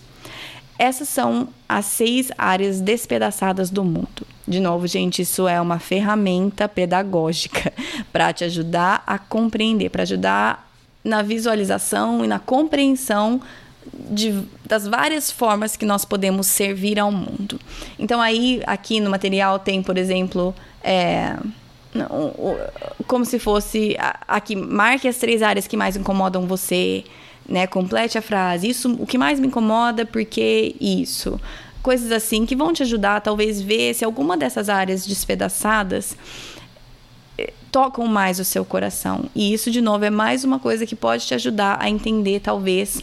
Essas 0.78 1.10
são 1.10 1.50
as 1.68 1.86
seis 1.86 2.32
áreas 2.38 2.80
despedaçadas 2.80 3.72
do 3.72 3.84
mundo. 3.84 4.28
De 4.48 4.60
novo, 4.60 4.88
gente, 4.88 5.22
isso 5.22 5.48
é 5.48 5.60
uma 5.60 5.78
ferramenta 5.78 6.70
pedagógica 6.70 7.74
para 8.14 8.32
te 8.32 8.44
ajudar 8.46 9.04
a 9.06 9.20
compreender, 9.20 9.90
para 9.90 10.04
ajudar 10.04 10.72
na 11.04 11.22
visualização 11.22 12.24
e 12.24 12.28
na 12.28 12.40
compreensão 12.40 13.42
de, 13.94 14.44
das 14.66 14.88
várias 14.88 15.32
formas 15.32 15.76
que 15.76 15.86
nós 15.86 16.06
podemos 16.06 16.48
servir 16.48 17.00
ao 17.00 17.12
mundo. 17.12 17.60
Então, 17.98 18.22
aí, 18.22 18.62
aqui 18.66 19.00
no 19.00 19.10
material 19.10 19.60
tem, 19.60 19.82
por 19.82 19.98
exemplo, 19.98 20.54
é, 20.84 21.36
como 23.06 23.26
se 23.26 23.40
fosse 23.40 23.98
aqui, 24.28 24.56
marque 24.56 25.08
as 25.08 25.18
três 25.18 25.42
áreas 25.42 25.68
que 25.68 25.78
mais 25.78 25.96
incomodam 25.96 26.46
você, 26.46 27.04
né? 27.48 27.66
Complete 27.66 28.18
a 28.18 28.22
frase. 28.22 28.70
Isso, 28.70 28.94
o 29.00 29.06
que 29.06 29.18
mais 29.18 29.40
me 29.40 29.48
incomoda, 29.48 30.06
porque 30.06 30.76
isso. 30.80 31.40
Coisas 31.88 32.12
assim 32.12 32.46
que 32.46 32.54
vão 32.54 32.74
te 32.74 32.84
ajudar, 32.84 33.22
talvez, 33.22 33.62
ver 33.62 33.94
se 33.94 34.04
alguma 34.04 34.36
dessas 34.36 34.68
áreas 34.68 35.08
despedaçadas 35.08 36.18
tocam 37.72 38.06
mais 38.06 38.42
o 38.42 38.44
seu 38.44 38.66
coração. 38.66 39.30
E 39.34 39.54
isso, 39.54 39.72
de 39.72 39.80
novo, 39.80 40.04
é 40.04 40.10
mais 40.10 40.44
uma 40.44 40.60
coisa 40.60 40.86
que 40.86 40.98
pode 40.98 41.26
te 41.26 41.34
ajudar 41.34 41.78
a 41.80 41.90
entender, 41.90 42.42
talvez, 42.42 43.02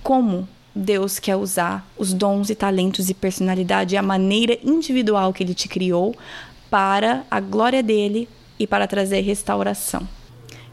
como 0.00 0.48
Deus 0.72 1.18
quer 1.18 1.34
usar 1.34 1.84
os 1.98 2.12
dons 2.12 2.50
e 2.50 2.54
talentos 2.54 3.10
e 3.10 3.14
personalidade 3.14 3.96
e 3.96 3.98
a 3.98 4.02
maneira 4.02 4.56
individual 4.62 5.32
que 5.32 5.42
Ele 5.42 5.52
te 5.52 5.66
criou 5.66 6.14
para 6.70 7.24
a 7.28 7.40
glória 7.40 7.82
dele 7.82 8.28
e 8.60 8.64
para 8.64 8.86
trazer 8.86 9.22
restauração. 9.22 10.08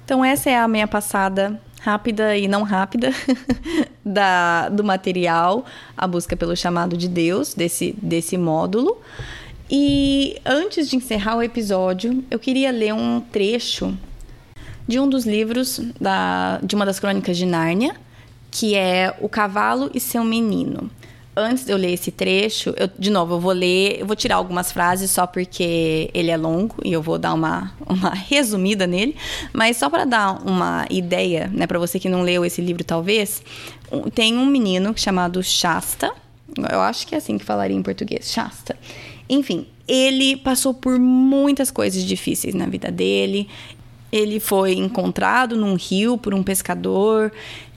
Então, 0.06 0.24
essa 0.24 0.52
é 0.52 0.60
a 0.60 0.68
minha 0.68 0.88
passada 0.88 1.60
rápida 1.80 2.38
e 2.38 2.48
não 2.48 2.62
rápida 2.62 3.10
da, 4.04 4.70
do 4.70 4.84
material, 4.84 5.66
a 5.96 6.08
busca 6.08 6.36
pelo 6.36 6.56
chamado 6.56 6.98
de 6.98 7.08
Deus, 7.08 7.54
desse, 7.54 7.96
desse 8.02 8.38
módulo. 8.38 8.98
E 9.70 10.38
antes 10.46 10.90
de 10.90 10.98
encerrar 10.98 11.38
o 11.38 11.44
episódio, 11.44 12.24
eu 12.30 12.38
queria 12.38 12.72
ler 12.72 12.94
um 12.94 13.22
trecho 13.22 13.98
de 14.88 15.00
um 15.00 15.08
dos 15.08 15.26
livros 15.26 15.80
da, 16.00 16.60
de 16.62 16.76
uma 16.76 16.86
das 16.86 17.00
crônicas 17.00 17.38
de 17.38 17.46
Nárnia, 17.46 17.96
que 18.50 18.76
é 18.76 19.16
O 19.22 19.30
Cavalo 19.30 19.90
e 19.94 20.00
Seu 20.00 20.24
Menino. 20.24 20.92
Antes 21.36 21.64
de 21.64 21.72
eu 21.72 21.78
ler 21.78 21.94
esse 21.94 22.12
trecho, 22.12 22.74
eu, 22.78 22.90
de 23.00 23.10
novo, 23.10 23.36
eu 23.36 23.40
vou 23.40 23.54
ler, 23.54 24.00
eu 24.00 24.06
vou 24.06 24.16
tirar 24.16 24.36
algumas 24.36 24.72
frases 24.72 25.10
só 25.10 25.26
porque 25.26 26.10
ele 26.14 26.30
é 26.30 26.36
longo 26.36 26.76
e 26.84 26.92
eu 26.92 27.02
vou 27.02 27.18
dar 27.18 27.34
uma, 27.34 27.72
uma 27.88 28.10
resumida 28.10 28.86
nele, 28.86 29.16
mas 29.54 29.78
só 29.78 29.90
para 29.90 30.04
dar 30.04 30.46
uma 30.46 30.86
ideia, 30.90 31.50
né, 31.54 31.66
para 31.66 31.80
você 31.80 32.00
que 32.00 32.10
não 32.10 32.22
leu 32.22 32.44
esse 32.44 32.62
livro 32.62 32.84
talvez, 32.84 33.42
tem 34.14 34.38
um 34.38 34.46
menino 34.46 34.94
chamado 34.96 35.42
Shasta, 35.42 36.12
eu 36.70 36.82
acho 36.82 37.08
que 37.08 37.16
é 37.16 37.18
assim 37.18 37.38
que 37.38 37.46
falaria 37.46 37.76
em 37.76 37.84
português, 37.84 38.32
Shasta. 38.32 38.78
Enfim, 39.30 39.68
ele 39.88 40.36
passou 40.36 40.74
por 40.74 41.00
muitas 41.00 41.72
coisas 41.72 42.04
difíceis 42.04 42.54
na 42.54 42.66
vida 42.66 42.92
dele. 42.92 43.48
Ele 44.12 44.40
foi 44.40 44.74
encontrado 44.74 45.56
num 45.56 45.76
rio 45.76 46.18
por 46.18 46.34
um 46.34 46.44
pescador. 46.44 47.32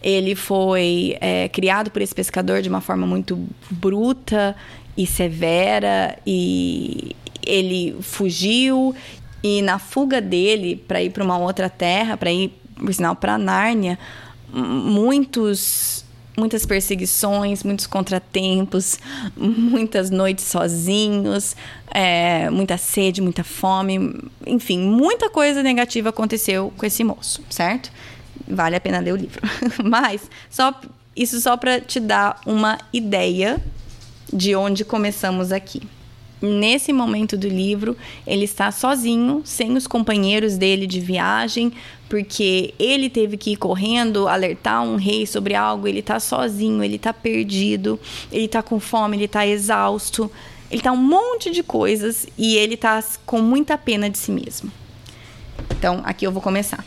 Ele 0.05 0.35
foi 0.35 1.17
é, 1.19 1.49
criado 1.49 1.91
por 1.91 2.03
esse 2.03 2.15
pescador 2.15 2.61
de 2.61 2.69
uma 2.69 2.83
forma 2.83 3.07
muito 3.07 3.49
bruta 3.71 4.55
e 4.95 5.07
severa. 5.07 6.19
E 6.27 7.17
ele 7.43 7.97
fugiu. 8.03 8.95
E 9.43 9.63
na 9.63 9.79
fuga 9.79 10.21
dele 10.21 10.77
para 10.77 11.03
ir 11.03 11.11
para 11.11 11.25
uma 11.25 11.39
outra 11.39 11.71
terra, 11.71 12.19
para 12.19 12.31
ir, 12.31 12.53
por 12.77 12.93
sinal, 12.93 13.17
para 13.17 13.39
Nárnia, 13.39 13.99
muitos 14.53 16.05
muitas 16.37 16.67
perseguições, 16.67 17.63
muitos 17.63 17.87
contratempos, 17.87 18.99
muitas 19.37 20.11
noites 20.11 20.45
sozinhos, 20.45 21.57
é, 21.93 22.51
muita 22.51 22.77
sede, 22.77 23.21
muita 23.21 23.45
fome, 23.45 24.21
enfim, 24.45 24.81
muita 24.81 25.31
coisa 25.31 25.63
negativa 25.63 26.09
aconteceu 26.09 26.73
com 26.77 26.85
esse 26.85 27.05
moço, 27.05 27.41
certo? 27.49 27.93
Vale 28.47 28.77
a 28.77 28.81
pena 28.81 28.99
ler 28.99 29.13
o 29.13 29.17
livro. 29.17 29.41
Mas 29.83 30.31
só 30.51 30.73
isso 31.17 31.41
só 31.41 31.57
para 31.57 31.81
te 31.81 32.01
dar 32.01 32.41
uma 32.45 32.79
ideia 32.93 33.63
de 34.33 34.55
onde 34.55 34.85
começamos 34.85 35.53
aqui. 35.53 35.83
Nesse 36.43 36.93
momento 36.93 37.39
do 37.39 37.49
livro, 37.49 37.97
ele 38.27 38.45
está 38.45 38.71
sozinho, 38.71 39.41
sem 39.45 39.75
os 39.77 39.87
companheiros 39.87 40.59
dele 40.59 40.87
de 40.87 41.01
viagem, 41.01 41.73
porque 42.09 42.75
ele 42.79 43.09
teve 43.09 43.39
que 43.39 43.53
ir 43.53 43.57
correndo 43.57 44.29
alertar 44.29 44.83
um 44.83 44.97
rei 44.97 45.27
sobre 45.27 45.55
algo, 45.55 45.89
ele 45.89 46.01
está 46.01 46.21
sozinho, 46.21 46.85
ele 46.85 46.97
está 46.97 47.15
perdido, 47.15 47.99
ele 48.31 48.45
está 48.45 48.63
com 48.63 48.79
fome, 48.79 49.17
ele 49.17 49.25
está 49.25 49.47
exausto, 49.47 50.31
ele 50.71 50.81
está 50.81 50.93
um 50.93 50.97
monte 50.97 51.51
de 51.51 51.63
coisas 51.63 52.27
e 52.37 52.57
ele 52.57 52.75
está 52.75 53.03
com 53.25 53.41
muita 53.41 53.79
pena 53.79 54.11
de 54.11 54.19
si 54.19 54.31
mesmo. 54.31 54.71
Então, 55.71 56.03
aqui 56.05 56.27
eu 56.27 56.33
vou 56.33 56.43
começar. 56.43 56.85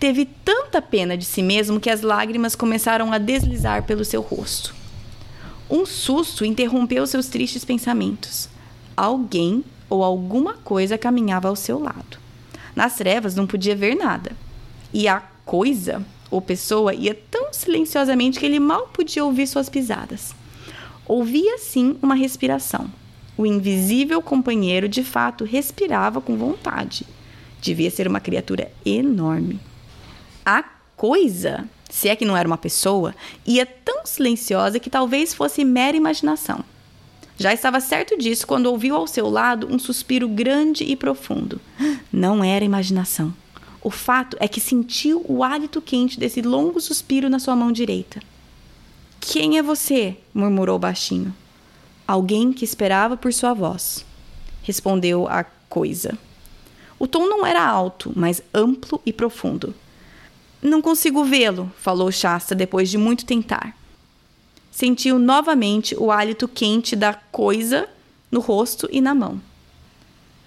Teve 0.00 0.24
tanta 0.24 0.80
pena 0.80 1.14
de 1.14 1.26
si 1.26 1.42
mesmo 1.42 1.78
que 1.78 1.90
as 1.90 2.00
lágrimas 2.00 2.54
começaram 2.56 3.12
a 3.12 3.18
deslizar 3.18 3.82
pelo 3.82 4.02
seu 4.02 4.22
rosto. 4.22 4.74
Um 5.68 5.84
susto 5.84 6.42
interrompeu 6.42 7.06
seus 7.06 7.26
tristes 7.26 7.66
pensamentos. 7.66 8.48
Alguém 8.96 9.62
ou 9.90 10.02
alguma 10.02 10.54
coisa 10.54 10.96
caminhava 10.96 11.48
ao 11.48 11.54
seu 11.54 11.78
lado. 11.78 12.18
Nas 12.74 12.96
trevas 12.96 13.34
não 13.34 13.46
podia 13.46 13.76
ver 13.76 13.94
nada. 13.94 14.32
E 14.90 15.06
a 15.06 15.20
coisa 15.44 16.02
ou 16.30 16.40
pessoa 16.40 16.94
ia 16.94 17.14
tão 17.30 17.52
silenciosamente 17.52 18.40
que 18.40 18.46
ele 18.46 18.58
mal 18.58 18.86
podia 18.86 19.22
ouvir 19.22 19.46
suas 19.46 19.68
pisadas. 19.68 20.34
Ouvia 21.06 21.58
sim 21.58 21.98
uma 22.00 22.14
respiração. 22.14 22.90
O 23.36 23.44
invisível 23.44 24.22
companheiro 24.22 24.88
de 24.88 25.04
fato 25.04 25.44
respirava 25.44 26.22
com 26.22 26.38
vontade. 26.38 27.04
Devia 27.60 27.90
ser 27.90 28.08
uma 28.08 28.18
criatura 28.18 28.72
enorme. 28.82 29.60
A 30.44 30.62
coisa 30.96 31.68
se 31.90 32.08
é 32.08 32.14
que 32.16 32.24
não 32.24 32.36
era 32.36 32.46
uma 32.46 32.56
pessoa, 32.56 33.14
ia 33.44 33.66
tão 33.66 34.06
silenciosa 34.06 34.78
que 34.78 34.88
talvez 34.88 35.34
fosse 35.34 35.64
mera 35.64 35.96
imaginação. 35.96 36.64
Já 37.36 37.52
estava 37.52 37.80
certo 37.80 38.16
disso 38.16 38.46
quando 38.46 38.66
ouviu 38.66 38.94
ao 38.94 39.06
seu 39.06 39.28
lado 39.28 39.66
um 39.66 39.78
suspiro 39.78 40.28
grande 40.28 40.84
e 40.84 40.94
profundo. 40.94 41.60
Não 42.12 42.44
era 42.44 42.64
imaginação. 42.64 43.34
O 43.82 43.90
fato 43.90 44.36
é 44.38 44.46
que 44.46 44.60
sentiu 44.60 45.24
o 45.26 45.42
hálito 45.42 45.80
quente 45.80 46.20
desse 46.20 46.42
longo 46.42 46.80
suspiro 46.80 47.28
na 47.28 47.38
sua 47.38 47.56
mão 47.56 47.72
direita. 47.72 48.20
Quem 49.18 49.58
é 49.58 49.62
você? 49.62 50.16
murmurou 50.32 50.78
baixinho. 50.78 51.34
Alguém 52.06 52.52
que 52.52 52.64
esperava 52.64 53.16
por 53.16 53.32
sua 53.32 53.54
voz. 53.54 54.04
Respondeu 54.62 55.26
a 55.26 55.44
coisa. 55.68 56.16
O 56.98 57.06
tom 57.06 57.26
não 57.26 57.46
era 57.46 57.66
alto, 57.66 58.12
mas 58.14 58.42
amplo 58.52 59.00
e 59.04 59.12
profundo. 59.12 59.74
Não 60.62 60.82
consigo 60.82 61.24
vê-lo, 61.24 61.72
falou 61.78 62.12
Shasta 62.12 62.54
depois 62.54 62.90
de 62.90 62.98
muito 62.98 63.24
tentar. 63.24 63.74
Sentiu 64.70 65.18
novamente 65.18 65.96
o 65.98 66.10
hálito 66.10 66.46
quente 66.46 66.94
da 66.94 67.14
coisa 67.14 67.88
no 68.30 68.40
rosto 68.40 68.88
e 68.92 69.00
na 69.00 69.14
mão. 69.14 69.40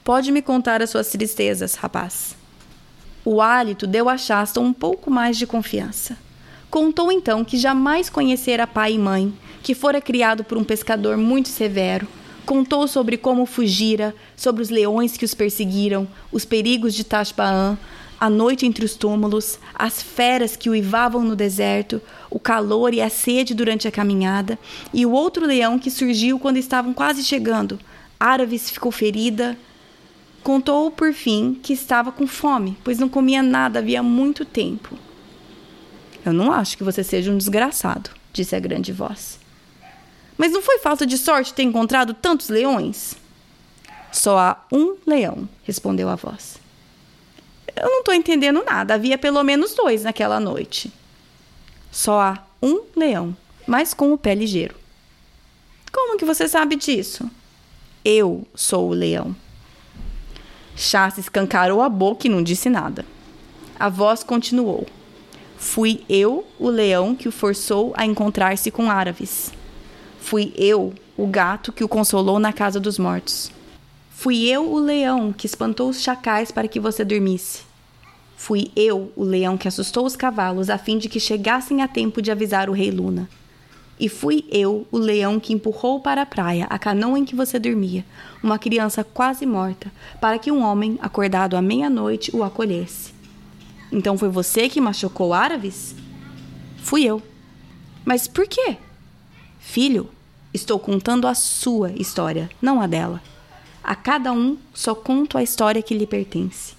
Pode 0.03 0.31
me 0.31 0.41
contar 0.41 0.81
as 0.81 0.89
suas 0.89 1.07
tristezas, 1.09 1.75
rapaz. 1.75 2.35
O 3.25 3.41
hálito 3.41 3.87
deu 3.87 4.07
a 4.07 4.17
Shasta 4.17 4.59
um 4.59 4.71
pouco 4.71 5.09
mais 5.09 5.37
de 5.37 5.47
confiança. 5.47 6.17
Contou 6.69 7.11
então 7.11 7.43
que 7.43 7.57
jamais 7.57 8.09
conhecera 8.09 8.67
pai 8.67 8.93
e 8.93 8.99
mãe, 8.99 9.33
que 9.61 9.73
fora 9.73 10.01
criado 10.01 10.43
por 10.43 10.57
um 10.57 10.63
pescador 10.63 11.17
muito 11.17 11.49
severo. 11.49 12.07
Contou 12.45 12.87
sobre 12.87 13.15
como 13.15 13.45
fugira, 13.45 14.13
sobre 14.35 14.61
os 14.61 14.69
leões 14.69 15.15
que 15.15 15.23
os 15.23 15.33
perseguiram, 15.33 16.07
os 16.31 16.43
perigos 16.43 16.93
de 16.93 17.03
Tashbaan, 17.03 17.77
a 18.19 18.29
noite 18.29 18.65
entre 18.65 18.85
os 18.85 18.95
túmulos, 18.95 19.59
as 19.73 20.01
feras 20.01 20.55
que 20.55 20.69
uivavam 20.69 21.23
no 21.23 21.35
deserto, 21.35 22.01
o 22.29 22.39
calor 22.39 22.93
e 22.93 23.01
a 23.01 23.09
sede 23.09 23.53
durante 23.53 23.87
a 23.87 23.91
caminhada, 23.91 24.57
e 24.93 25.05
o 25.05 25.11
outro 25.11 25.45
leão 25.45 25.77
que 25.77 25.91
surgiu 25.91 26.39
quando 26.39 26.57
estavam 26.57 26.93
quase 26.93 27.23
chegando. 27.23 27.79
Áraves 28.19 28.69
ficou 28.69 28.91
ferida. 28.91 29.57
Contou 30.41 30.91
por 30.91 31.13
fim 31.13 31.59
que 31.61 31.73
estava 31.73 32.11
com 32.11 32.27
fome, 32.27 32.77
pois 32.83 32.99
não 32.99 33.09
comia 33.09 33.41
nada 33.41 33.79
havia 33.79 34.03
muito 34.03 34.45
tempo. 34.45 34.97
Eu 36.25 36.33
não 36.33 36.51
acho 36.51 36.77
que 36.77 36.83
você 36.83 37.03
seja 37.03 37.31
um 37.31 37.37
desgraçado, 37.37 38.09
disse 38.31 38.55
a 38.55 38.59
grande 38.59 38.91
voz. 38.91 39.39
Mas 40.37 40.51
não 40.51 40.61
foi 40.61 40.79
falta 40.79 41.05
de 41.05 41.17
sorte 41.17 41.53
ter 41.53 41.63
encontrado 41.63 42.13
tantos 42.13 42.49
leões? 42.49 43.15
Só 44.11 44.37
há 44.37 44.57
um 44.71 44.95
leão, 45.05 45.47
respondeu 45.63 46.07
a 46.07 46.15
voz. 46.15 46.62
Eu 47.75 47.89
não 47.89 47.99
estou 47.99 48.13
entendendo 48.13 48.63
nada. 48.63 48.93
Havia 48.93 49.17
pelo 49.17 49.43
menos 49.43 49.73
dois 49.73 50.03
naquela 50.03 50.39
noite. 50.39 50.91
Só 51.91 52.19
há 52.19 52.43
um 52.61 52.81
leão, 52.95 53.35
mas 53.67 53.93
com 53.93 54.13
o 54.13 54.17
pé 54.17 54.33
ligeiro. 54.33 54.75
Como 55.91 56.17
que 56.17 56.25
você 56.25 56.47
sabe 56.47 56.75
disso? 56.75 57.29
Eu 58.03 58.47
sou 58.55 58.89
o 58.89 58.93
leão. 58.93 59.35
Chá 60.75 61.13
escancarou 61.17 61.81
a 61.81 61.89
boca 61.89 62.27
e 62.27 62.29
não 62.29 62.41
disse 62.41 62.69
nada. 62.69 63.05
A 63.79 63.89
voz 63.89 64.23
continuou. 64.23 64.87
Fui 65.57 66.03
eu 66.09 66.45
o 66.59 66.69
leão 66.69 67.15
que 67.15 67.27
o 67.27 67.31
forçou 67.31 67.93
a 67.95 68.05
encontrar-se 68.05 68.71
com 68.71 68.89
árabes. 68.89 69.51
Fui 70.19 70.53
eu 70.57 70.93
o 71.15 71.27
gato 71.27 71.71
que 71.71 71.83
o 71.83 71.87
consolou 71.87 72.39
na 72.39 72.51
casa 72.51 72.79
dos 72.79 72.97
mortos. 72.97 73.51
Fui 74.15 74.47
eu 74.47 74.71
o 74.71 74.79
leão 74.79 75.33
que 75.33 75.45
espantou 75.45 75.89
os 75.89 76.01
chacais 76.01 76.49
para 76.49 76.67
que 76.67 76.79
você 76.79 77.03
dormisse. 77.03 77.63
Fui 78.37 78.71
eu 78.75 79.11
o 79.17 79.23
leão 79.23 79.57
que 79.57 79.67
assustou 79.67 80.05
os 80.05 80.15
cavalos 80.15 80.69
a 80.69 80.77
fim 80.77 80.97
de 80.97 81.09
que 81.09 81.19
chegassem 81.19 81.81
a 81.81 81.87
tempo 81.87 82.21
de 82.21 82.31
avisar 82.31 82.69
o 82.69 82.73
rei 82.73 82.89
Luna. 82.89 83.27
E 83.99 84.07
fui 84.07 84.45
eu 84.49 84.87
o 84.91 84.97
leão 84.97 85.39
que 85.39 85.51
empurrou 85.51 85.99
para 85.99 86.21
a 86.21 86.25
praia 86.25 86.67
a 86.69 86.79
canoa 86.79 87.19
em 87.19 87.25
que 87.25 87.35
você 87.35 87.59
dormia, 87.59 88.05
uma 88.41 88.57
criança 88.57 89.03
quase 89.03 89.45
morta, 89.45 89.91
para 90.21 90.39
que 90.39 90.51
um 90.51 90.63
homem, 90.63 90.97
acordado 91.01 91.57
à 91.57 91.61
meia-noite, 91.61 92.33
o 92.33 92.43
acolhesse. 92.43 93.13
Então 93.91 94.17
foi 94.17 94.29
você 94.29 94.69
que 94.69 94.79
machucou 94.79 95.33
árabes? 95.33 95.95
Fui 96.77 97.03
eu. 97.03 97.21
Mas 98.05 98.27
por 98.27 98.47
quê? 98.47 98.77
Filho, 99.59 100.09
estou 100.53 100.79
contando 100.79 101.27
a 101.27 101.33
sua 101.33 101.91
história, 101.91 102.49
não 102.61 102.81
a 102.81 102.87
dela. 102.87 103.21
A 103.83 103.95
cada 103.95 104.31
um 104.31 104.57
só 104.73 104.95
conto 104.95 105.37
a 105.37 105.43
história 105.43 105.81
que 105.81 105.93
lhe 105.93 106.07
pertence. 106.07 106.73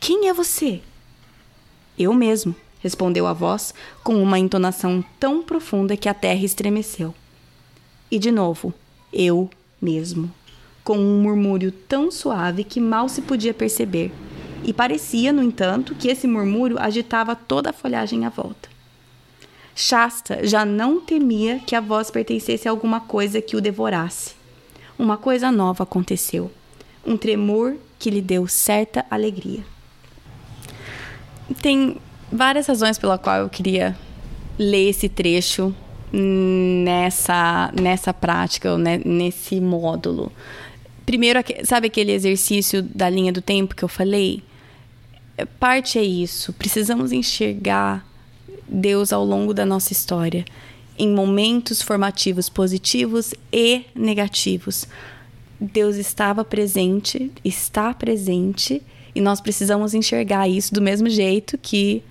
Quem 0.00 0.28
é 0.28 0.32
você? 0.32 0.80
Eu 1.98 2.14
mesmo, 2.14 2.54
respondeu 2.80 3.26
a 3.26 3.34
voz 3.34 3.74
com 4.02 4.22
uma 4.22 4.38
entonação 4.38 5.04
tão 5.20 5.42
profunda 5.42 5.94
que 5.94 6.08
a 6.08 6.14
terra 6.14 6.42
estremeceu. 6.42 7.14
E 8.10 8.18
de 8.18 8.30
novo, 8.30 8.72
eu 9.12 9.50
mesmo, 9.80 10.32
com 10.82 10.96
um 10.96 11.20
murmúrio 11.20 11.70
tão 11.70 12.10
suave 12.10 12.64
que 12.64 12.80
mal 12.80 13.06
se 13.06 13.20
podia 13.20 13.52
perceber, 13.52 14.10
e 14.64 14.72
parecia, 14.72 15.34
no 15.34 15.42
entanto, 15.42 15.94
que 15.94 16.08
esse 16.08 16.26
murmúrio 16.26 16.78
agitava 16.80 17.36
toda 17.36 17.68
a 17.68 17.74
folhagem 17.74 18.24
à 18.24 18.30
volta. 18.30 18.70
Shasta 19.74 20.46
já 20.46 20.64
não 20.64 20.98
temia 20.98 21.58
que 21.58 21.76
a 21.76 21.80
voz 21.80 22.10
pertencesse 22.10 22.66
a 22.66 22.70
alguma 22.70 23.00
coisa 23.00 23.42
que 23.42 23.54
o 23.54 23.60
devorasse 23.60 24.43
uma 24.98 25.16
coisa 25.16 25.50
nova 25.50 25.84
aconteceu. 25.84 26.50
Um 27.06 27.16
tremor 27.16 27.76
que 27.98 28.10
lhe 28.10 28.22
deu 28.22 28.46
certa 28.46 29.04
alegria. 29.10 29.64
Tem 31.60 31.96
várias 32.32 32.66
razões 32.66 32.98
pela 32.98 33.18
qual 33.18 33.36
eu 33.36 33.48
queria 33.48 33.96
ler 34.58 34.88
esse 34.90 35.08
trecho 35.08 35.74
nessa, 36.12 37.72
nessa 37.80 38.14
prática, 38.14 38.76
né, 38.78 39.00
nesse 39.04 39.60
módulo. 39.60 40.32
Primeiro, 41.04 41.40
sabe 41.64 41.88
aquele 41.88 42.12
exercício 42.12 42.82
da 42.82 43.10
linha 43.10 43.32
do 43.32 43.42
tempo 43.42 43.74
que 43.74 43.82
eu 43.82 43.88
falei? 43.88 44.42
Parte 45.58 45.98
é 45.98 46.02
isso. 46.02 46.52
Precisamos 46.52 47.12
enxergar 47.12 48.06
Deus 48.68 49.12
ao 49.12 49.24
longo 49.24 49.52
da 49.52 49.66
nossa 49.66 49.92
história 49.92 50.44
em 50.98 51.08
momentos 51.08 51.82
formativos 51.82 52.48
positivos 52.48 53.34
e 53.52 53.84
negativos. 53.94 54.86
Deus 55.60 55.96
estava 55.96 56.44
presente, 56.44 57.30
está 57.44 57.94
presente 57.94 58.82
E 59.14 59.20
nós 59.20 59.40
precisamos 59.40 59.94
enxergar 59.94 60.48
isso 60.48 60.74
do 60.74 60.82
mesmo 60.82 61.08
jeito 61.08 61.56
que 61.56 62.02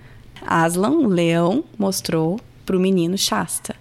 Aslan, 0.46 0.90
o 0.90 1.06
leão, 1.06 1.62
mostrou 1.78 2.40
para 2.64 2.76
o 2.76 2.80
menino 2.80 3.16
Shasta. 3.18 3.76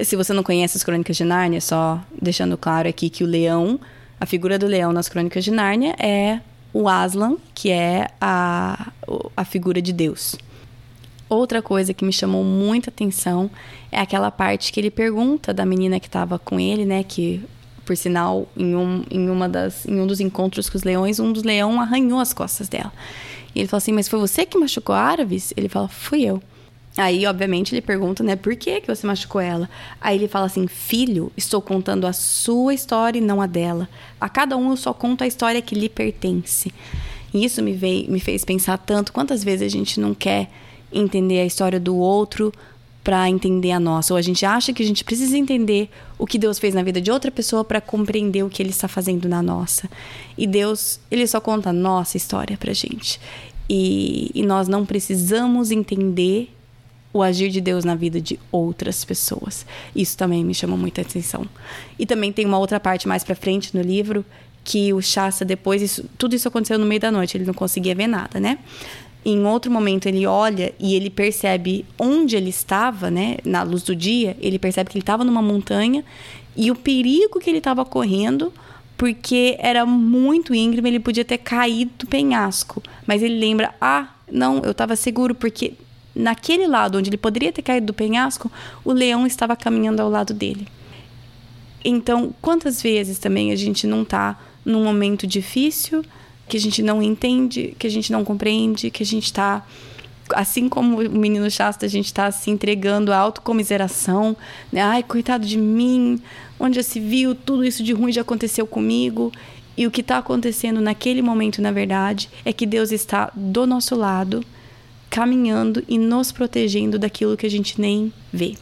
Se 0.00 0.16
você 0.16 0.32
não 0.32 0.42
conhece 0.42 0.76
as 0.76 0.82
Crônicas 0.82 1.16
de 1.16 1.24
Nárnia, 1.24 1.60
só 1.60 2.02
deixando 2.20 2.56
claro 2.56 2.88
aqui 2.88 3.10
que 3.10 3.22
o 3.22 3.26
leão, 3.26 3.78
a 4.18 4.26
figura 4.26 4.58
do 4.58 4.66
leão 4.66 4.92
nas 4.92 5.08
Crônicas 5.08 5.44
de 5.44 5.50
Nárnia 5.50 5.94
é 5.98 6.40
o 6.72 6.88
Aslan, 6.88 7.36
que 7.54 7.70
é 7.70 8.08
a, 8.20 8.90
a 9.36 9.44
figura 9.44 9.80
de 9.80 9.92
Deus. 9.92 10.34
Outra 11.34 11.60
coisa 11.60 11.92
que 11.92 12.04
me 12.04 12.12
chamou 12.12 12.44
muita 12.44 12.90
atenção 12.90 13.50
é 13.90 13.98
aquela 14.00 14.30
parte 14.30 14.72
que 14.72 14.80
ele 14.80 14.90
pergunta 14.90 15.52
da 15.52 15.66
menina 15.66 15.98
que 15.98 16.06
estava 16.06 16.38
com 16.38 16.60
ele, 16.60 16.84
né? 16.84 17.02
Que, 17.02 17.42
por 17.84 17.96
sinal, 17.96 18.48
em 18.56 18.74
um, 18.74 19.04
em, 19.10 19.28
uma 19.28 19.48
das, 19.48 19.84
em 19.86 20.00
um 20.00 20.06
dos 20.06 20.20
encontros 20.20 20.70
com 20.70 20.76
os 20.76 20.84
leões, 20.84 21.18
um 21.18 21.32
dos 21.32 21.42
leões 21.42 21.78
arranhou 21.78 22.20
as 22.20 22.32
costas 22.32 22.68
dela. 22.68 22.92
E 23.54 23.60
ele 23.60 23.68
fala 23.68 23.78
assim: 23.78 23.92
Mas 23.92 24.08
foi 24.08 24.18
você 24.18 24.46
que 24.46 24.56
machucou 24.56 24.94
a 24.94 25.00
Arvis? 25.00 25.52
Ele 25.56 25.68
fala: 25.68 25.88
Fui 25.88 26.22
eu. 26.22 26.42
Aí, 26.96 27.26
obviamente, 27.26 27.74
ele 27.74 27.82
pergunta, 27.82 28.22
né, 28.22 28.36
por 28.36 28.54
que, 28.54 28.80
que 28.80 28.86
você 28.86 29.04
machucou 29.04 29.40
ela? 29.40 29.68
Aí 30.00 30.16
ele 30.16 30.28
fala 30.28 30.46
assim: 30.46 30.66
Filho, 30.68 31.32
estou 31.36 31.60
contando 31.60 32.06
a 32.06 32.12
sua 32.12 32.72
história 32.72 33.18
e 33.18 33.22
não 33.22 33.42
a 33.42 33.46
dela. 33.46 33.88
A 34.20 34.28
cada 34.28 34.56
um 34.56 34.70
eu 34.70 34.76
só 34.76 34.92
conto 34.92 35.24
a 35.24 35.26
história 35.26 35.60
que 35.60 35.74
lhe 35.74 35.88
pertence. 35.88 36.72
E 37.32 37.44
isso 37.44 37.60
me, 37.60 37.72
veio, 37.72 38.08
me 38.08 38.20
fez 38.20 38.44
pensar 38.44 38.78
tanto 38.78 39.12
quantas 39.12 39.42
vezes 39.42 39.66
a 39.66 39.68
gente 39.68 39.98
não 39.98 40.14
quer 40.14 40.48
entender 40.94 41.40
a 41.40 41.44
história 41.44 41.80
do 41.80 41.96
outro 41.96 42.52
para 43.02 43.28
entender 43.28 43.70
a 43.70 43.78
nossa, 43.78 44.14
ou 44.14 44.16
a 44.16 44.22
gente 44.22 44.46
acha 44.46 44.72
que 44.72 44.82
a 44.82 44.86
gente 44.86 45.04
precisa 45.04 45.36
entender 45.36 45.90
o 46.18 46.26
que 46.26 46.38
Deus 46.38 46.58
fez 46.58 46.74
na 46.74 46.82
vida 46.82 47.02
de 47.02 47.10
outra 47.10 47.30
pessoa 47.30 47.62
para 47.62 47.78
compreender 47.78 48.42
o 48.42 48.48
que 48.48 48.62
ele 48.62 48.70
está 48.70 48.88
fazendo 48.88 49.28
na 49.28 49.42
nossa. 49.42 49.90
E 50.38 50.46
Deus, 50.46 50.98
ele 51.10 51.26
só 51.26 51.38
conta 51.38 51.68
a 51.68 51.72
nossa 51.72 52.16
história 52.16 52.56
pra 52.56 52.72
gente. 52.72 53.20
E, 53.68 54.30
e 54.34 54.42
nós 54.42 54.68
não 54.68 54.86
precisamos 54.86 55.70
entender 55.70 56.50
o 57.12 57.22
agir 57.22 57.50
de 57.50 57.60
Deus 57.60 57.84
na 57.84 57.94
vida 57.94 58.20
de 58.20 58.40
outras 58.50 59.04
pessoas. 59.04 59.66
Isso 59.94 60.16
também 60.16 60.42
me 60.42 60.54
chamou 60.54 60.76
muita 60.76 61.02
atenção. 61.02 61.46
E 61.98 62.06
também 62.06 62.32
tem 62.32 62.46
uma 62.46 62.58
outra 62.58 62.80
parte 62.80 63.06
mais 63.06 63.22
para 63.22 63.36
frente 63.36 63.76
no 63.76 63.82
livro 63.82 64.24
que 64.64 64.92
o 64.94 65.00
Shasta 65.02 65.44
depois 65.44 65.82
isso, 65.82 66.08
tudo 66.16 66.34
isso 66.34 66.48
aconteceu 66.48 66.78
no 66.78 66.86
meio 66.86 67.00
da 67.00 67.12
noite, 67.12 67.36
ele 67.36 67.44
não 67.44 67.52
conseguia 67.52 67.94
ver 67.94 68.06
nada, 68.06 68.40
né? 68.40 68.58
Em 69.24 69.44
outro 69.46 69.70
momento 69.70 70.06
ele 70.06 70.26
olha 70.26 70.74
e 70.78 70.94
ele 70.94 71.08
percebe 71.08 71.86
onde 71.98 72.36
ele 72.36 72.50
estava, 72.50 73.10
né, 73.10 73.38
na 73.44 73.62
luz 73.62 73.82
do 73.82 73.96
dia, 73.96 74.36
ele 74.40 74.58
percebe 74.58 74.90
que 74.90 74.96
ele 74.96 75.02
estava 75.02 75.24
numa 75.24 75.40
montanha 75.40 76.04
e 76.56 76.70
o 76.70 76.74
perigo 76.74 77.40
que 77.40 77.50
ele 77.50 77.58
estava 77.58 77.84
correndo 77.84 78.52
porque 78.96 79.56
era 79.58 79.84
muito 79.84 80.54
íngreme, 80.54 80.88
ele 80.88 81.00
podia 81.00 81.24
ter 81.24 81.38
caído 81.38 81.90
do 81.98 82.06
penhasco. 82.06 82.82
Mas 83.06 83.22
ele 83.22 83.38
lembra: 83.38 83.74
ah, 83.80 84.08
não, 84.30 84.58
eu 84.58 84.70
estava 84.70 84.94
seguro 84.94 85.34
porque 85.34 85.74
naquele 86.14 86.66
lado 86.66 86.98
onde 86.98 87.10
ele 87.10 87.16
poderia 87.16 87.52
ter 87.52 87.62
caído 87.62 87.86
do 87.86 87.94
penhasco, 87.94 88.50
o 88.84 88.92
leão 88.92 89.26
estava 89.26 89.56
caminhando 89.56 90.00
ao 90.00 90.08
lado 90.08 90.32
dele. 90.32 90.68
Então, 91.84 92.32
quantas 92.40 92.80
vezes 92.80 93.18
também 93.18 93.52
a 93.52 93.56
gente 93.56 93.86
não 93.86 94.02
está 94.02 94.38
num 94.64 94.84
momento 94.84 95.26
difícil, 95.26 96.02
que 96.48 96.56
a 96.56 96.60
gente 96.60 96.82
não 96.82 97.02
entende, 97.02 97.74
que 97.78 97.86
a 97.86 97.90
gente 97.90 98.12
não 98.12 98.24
compreende, 98.24 98.90
que 98.90 99.02
a 99.02 99.06
gente 99.06 99.24
está 99.24 99.64
assim 100.34 100.68
como 100.68 101.00
o 101.00 101.10
menino 101.10 101.50
Shasta, 101.50 101.84
a 101.84 101.88
gente 101.88 102.06
está 102.06 102.30
se 102.30 102.50
entregando 102.50 103.12
à 103.12 103.18
autocomiseração, 103.18 104.36
né? 104.72 104.80
Ai, 104.80 105.02
coitado 105.02 105.46
de 105.46 105.58
mim, 105.58 106.20
onde 106.58 106.76
já 106.76 106.82
se 106.82 106.98
viu, 106.98 107.34
tudo 107.34 107.64
isso 107.64 107.82
de 107.82 107.92
ruim 107.92 108.12
já 108.12 108.22
aconteceu 108.22 108.66
comigo. 108.66 109.30
E 109.76 109.86
o 109.86 109.90
que 109.90 110.00
está 110.00 110.18
acontecendo 110.18 110.80
naquele 110.80 111.20
momento, 111.20 111.60
na 111.60 111.72
verdade, 111.72 112.30
é 112.44 112.52
que 112.52 112.64
Deus 112.64 112.92
está 112.92 113.30
do 113.34 113.66
nosso 113.66 113.96
lado, 113.96 114.44
caminhando 115.10 115.82
e 115.88 115.98
nos 115.98 116.30
protegendo 116.30 116.98
daquilo 116.98 117.36
que 117.36 117.46
a 117.46 117.50
gente 117.50 117.80
nem 117.80 118.12
vê. 118.32 118.56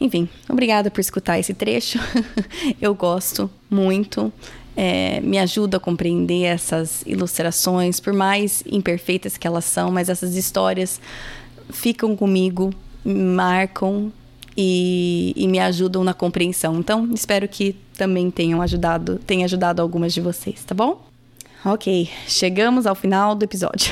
Enfim, 0.00 0.28
obrigada 0.48 0.90
por 0.90 1.00
escutar 1.00 1.38
esse 1.38 1.54
trecho. 1.54 1.98
Eu 2.80 2.94
gosto 2.94 3.48
muito. 3.70 4.32
É, 4.76 5.20
me 5.20 5.38
ajuda 5.38 5.76
a 5.76 5.80
compreender 5.80 6.42
essas 6.44 7.02
ilustrações, 7.06 8.00
por 8.00 8.12
mais 8.12 8.62
imperfeitas 8.66 9.36
que 9.36 9.46
elas 9.46 9.64
são, 9.64 9.90
mas 9.90 10.08
essas 10.08 10.34
histórias 10.34 11.00
ficam 11.70 12.16
comigo, 12.16 12.74
marcam 13.04 14.12
e, 14.56 15.32
e, 15.36 15.46
me 15.48 15.58
ajudam 15.58 16.02
na 16.04 16.14
compreensão. 16.14 16.78
Então, 16.78 17.08
espero 17.12 17.48
que 17.48 17.76
também 17.96 18.30
tenham 18.30 18.60
ajudado, 18.62 19.20
tenha 19.26 19.44
ajudado 19.44 19.80
algumas 19.80 20.12
de 20.12 20.20
vocês, 20.20 20.64
tá 20.64 20.74
bom? 20.74 21.04
Ok, 21.64 22.10
chegamos 22.28 22.86
ao 22.86 22.94
final 22.94 23.34
do 23.34 23.42
episódio. 23.42 23.90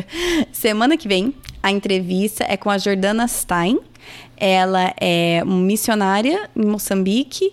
Semana 0.52 0.96
que 0.96 1.06
vem, 1.06 1.34
a 1.62 1.70
entrevista 1.70 2.44
é 2.48 2.56
com 2.56 2.70
a 2.70 2.78
Jordana 2.78 3.28
Stein. 3.28 3.78
Ela 4.36 4.94
é 4.98 5.44
missionária 5.44 6.48
em 6.56 6.64
Moçambique. 6.64 7.52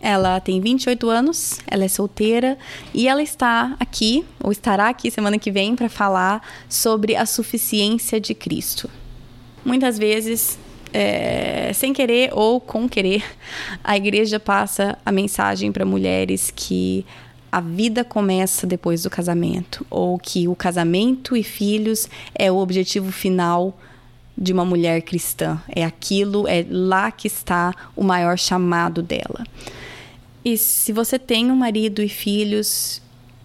Ela 0.00 0.38
tem 0.40 0.60
28 0.60 1.10
anos, 1.10 1.58
ela 1.66 1.84
é 1.84 1.88
solteira 1.88 2.56
e 2.94 3.08
ela 3.08 3.22
está 3.22 3.76
aqui, 3.80 4.24
ou 4.42 4.52
estará 4.52 4.88
aqui 4.88 5.10
semana 5.10 5.38
que 5.38 5.50
vem, 5.50 5.74
para 5.74 5.88
falar 5.88 6.40
sobre 6.68 7.16
a 7.16 7.26
suficiência 7.26 8.20
de 8.20 8.34
Cristo. 8.34 8.88
Muitas 9.64 9.98
vezes 9.98 10.58
é, 10.92 11.72
sem 11.74 11.92
querer 11.92 12.30
ou 12.32 12.60
com 12.60 12.88
querer, 12.88 13.24
a 13.82 13.96
igreja 13.96 14.38
passa 14.38 14.96
a 15.04 15.12
mensagem 15.12 15.72
para 15.72 15.84
mulheres 15.84 16.52
que 16.54 17.04
a 17.50 17.60
vida 17.60 18.04
começa 18.04 18.66
depois 18.66 19.02
do 19.02 19.10
casamento, 19.10 19.84
ou 19.90 20.18
que 20.18 20.46
o 20.46 20.54
casamento 20.54 21.36
e 21.36 21.42
filhos 21.42 22.08
é 22.34 22.52
o 22.52 22.56
objetivo 22.56 23.10
final 23.10 23.76
de 24.36 24.52
uma 24.52 24.64
mulher 24.64 25.02
cristã. 25.02 25.60
É 25.68 25.84
aquilo, 25.84 26.46
é 26.46 26.64
lá 26.68 27.10
que 27.10 27.26
está 27.26 27.74
o 27.96 28.04
maior 28.04 28.38
chamado 28.38 29.02
dela. 29.02 29.44
E 30.44 30.56
se 30.56 30.92
você 30.92 31.18
tem 31.18 31.50
um 31.50 31.56
marido 31.56 32.02
e 32.02 32.08
filhos, 32.08 33.02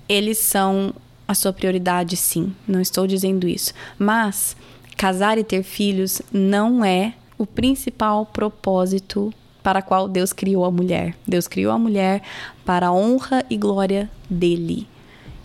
eles 0.07 0.37
são 0.37 0.93
a 1.27 1.33
sua 1.33 1.53
prioridade, 1.53 2.15
sim. 2.15 2.55
Não 2.67 2.79
estou 2.79 3.07
dizendo 3.07 3.47
isso. 3.47 3.73
Mas 3.97 4.55
casar 4.97 5.37
e 5.37 5.43
ter 5.43 5.63
filhos 5.63 6.21
não 6.31 6.83
é 6.83 7.13
o 7.37 7.45
principal 7.45 8.25
propósito 8.25 9.33
para 9.61 9.81
qual 9.81 10.07
Deus 10.07 10.33
criou 10.33 10.65
a 10.65 10.71
mulher. 10.71 11.15
Deus 11.27 11.47
criou 11.47 11.71
a 11.71 11.79
mulher 11.79 12.21
para 12.65 12.87
a 12.87 12.93
honra 12.93 13.43
e 13.49 13.57
glória 13.57 14.09
dele. 14.29 14.87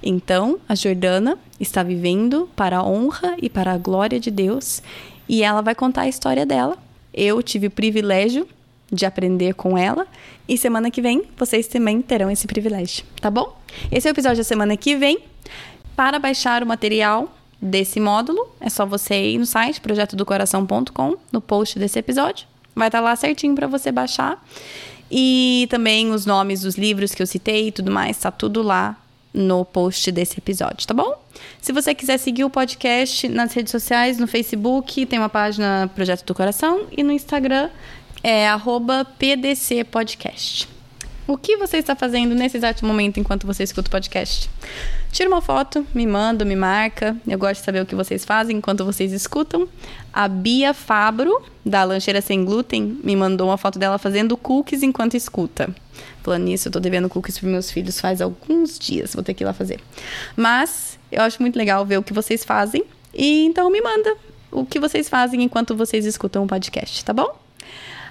Então, 0.02 0.58
a 0.68 0.74
Jordana 0.74 1.38
está 1.58 1.82
vivendo 1.82 2.48
para 2.54 2.78
a 2.78 2.84
honra 2.84 3.36
e 3.40 3.48
para 3.48 3.72
a 3.72 3.78
glória 3.78 4.20
de 4.20 4.30
Deus 4.30 4.82
e 5.28 5.42
ela 5.42 5.60
vai 5.60 5.74
contar 5.74 6.02
a 6.02 6.08
história 6.08 6.46
dela. 6.46 6.76
Eu 7.12 7.42
tive 7.42 7.66
o 7.66 7.70
privilégio 7.70 8.46
de 8.90 9.04
aprender 9.04 9.54
com 9.54 9.76
ela 9.76 10.06
e 10.48 10.56
semana 10.56 10.90
que 10.90 11.02
vem 11.02 11.24
vocês 11.36 11.66
também 11.66 12.00
terão 12.00 12.30
esse 12.30 12.46
privilégio, 12.46 13.04
tá 13.20 13.30
bom? 13.30 13.56
Esse 13.90 14.08
é 14.08 14.10
o 14.10 14.14
episódio 14.14 14.38
da 14.38 14.44
semana 14.44 14.76
que 14.76 14.96
vem. 14.96 15.18
Para 15.94 16.18
baixar 16.18 16.62
o 16.62 16.66
material 16.66 17.32
desse 17.60 17.98
módulo, 17.98 18.48
é 18.60 18.70
só 18.70 18.86
você 18.86 19.32
ir 19.32 19.38
no 19.38 19.46
site 19.46 19.80
projetodocoração.com, 19.80 21.16
no 21.32 21.40
post 21.40 21.78
desse 21.78 21.98
episódio. 21.98 22.46
Vai 22.74 22.88
estar 22.88 22.98
tá 22.98 23.04
lá 23.04 23.16
certinho 23.16 23.54
para 23.54 23.66
você 23.66 23.90
baixar. 23.90 24.42
E 25.10 25.66
também 25.70 26.10
os 26.10 26.24
nomes 26.24 26.60
dos 26.60 26.76
livros 26.76 27.14
que 27.14 27.22
eu 27.22 27.26
citei 27.26 27.68
e 27.68 27.72
tudo 27.72 27.90
mais, 27.90 28.16
tá 28.18 28.30
tudo 28.30 28.62
lá 28.62 28.96
no 29.32 29.64
post 29.64 30.10
desse 30.10 30.38
episódio, 30.38 30.86
tá 30.86 30.94
bom? 30.94 31.14
Se 31.60 31.72
você 31.72 31.94
quiser 31.94 32.18
seguir 32.18 32.44
o 32.44 32.50
podcast 32.50 33.28
nas 33.28 33.52
redes 33.52 33.70
sociais, 33.70 34.18
no 34.18 34.26
Facebook, 34.26 35.04
tem 35.06 35.18
uma 35.18 35.28
página 35.28 35.90
Projeto 35.94 36.24
do 36.24 36.34
Coração 36.34 36.86
e 36.96 37.02
no 37.02 37.12
Instagram 37.12 37.70
é 38.22 38.46
@pdcpodcast. 39.18 40.68
O 41.28 41.36
que 41.36 41.58
você 41.58 41.76
está 41.76 41.94
fazendo 41.94 42.34
nesse 42.34 42.56
exato 42.56 42.86
momento 42.86 43.20
enquanto 43.20 43.46
você 43.46 43.62
escuta 43.62 43.88
o 43.88 43.90
podcast? 43.90 44.48
Tira 45.12 45.28
uma 45.28 45.42
foto, 45.42 45.86
me 45.94 46.06
manda, 46.06 46.42
me 46.42 46.56
marca. 46.56 47.14
Eu 47.26 47.38
gosto 47.38 47.60
de 47.60 47.66
saber 47.66 47.82
o 47.82 47.86
que 47.86 47.94
vocês 47.94 48.24
fazem 48.24 48.56
enquanto 48.56 48.82
vocês 48.82 49.12
escutam. 49.12 49.68
A 50.10 50.26
Bia 50.26 50.72
Fabro, 50.72 51.44
da 51.66 51.84
Lancheira 51.84 52.22
Sem 52.22 52.46
Glúten, 52.46 52.98
me 53.04 53.14
mandou 53.14 53.48
uma 53.48 53.58
foto 53.58 53.78
dela 53.78 53.98
fazendo 53.98 54.38
cookies 54.38 54.82
enquanto 54.82 55.18
escuta. 55.18 55.68
Falando 56.22 56.44
nisso, 56.44 56.68
eu 56.68 56.72
tô 56.72 56.80
devendo 56.80 57.10
cookies 57.10 57.38
para 57.38 57.48
meus 57.50 57.70
filhos 57.70 58.00
faz 58.00 58.22
alguns 58.22 58.78
dias, 58.78 59.12
vou 59.12 59.22
ter 59.22 59.34
que 59.34 59.44
ir 59.44 59.46
lá 59.46 59.52
fazer. 59.52 59.80
Mas 60.34 60.98
eu 61.12 61.20
acho 61.20 61.42
muito 61.42 61.56
legal 61.56 61.84
ver 61.84 61.98
o 61.98 62.02
que 62.02 62.14
vocês 62.14 62.42
fazem. 62.42 62.84
E 63.12 63.44
então 63.44 63.70
me 63.70 63.82
manda 63.82 64.16
o 64.50 64.64
que 64.64 64.80
vocês 64.80 65.10
fazem 65.10 65.42
enquanto 65.42 65.76
vocês 65.76 66.06
escutam 66.06 66.44
o 66.44 66.46
podcast, 66.46 67.04
tá 67.04 67.12
bom? 67.12 67.47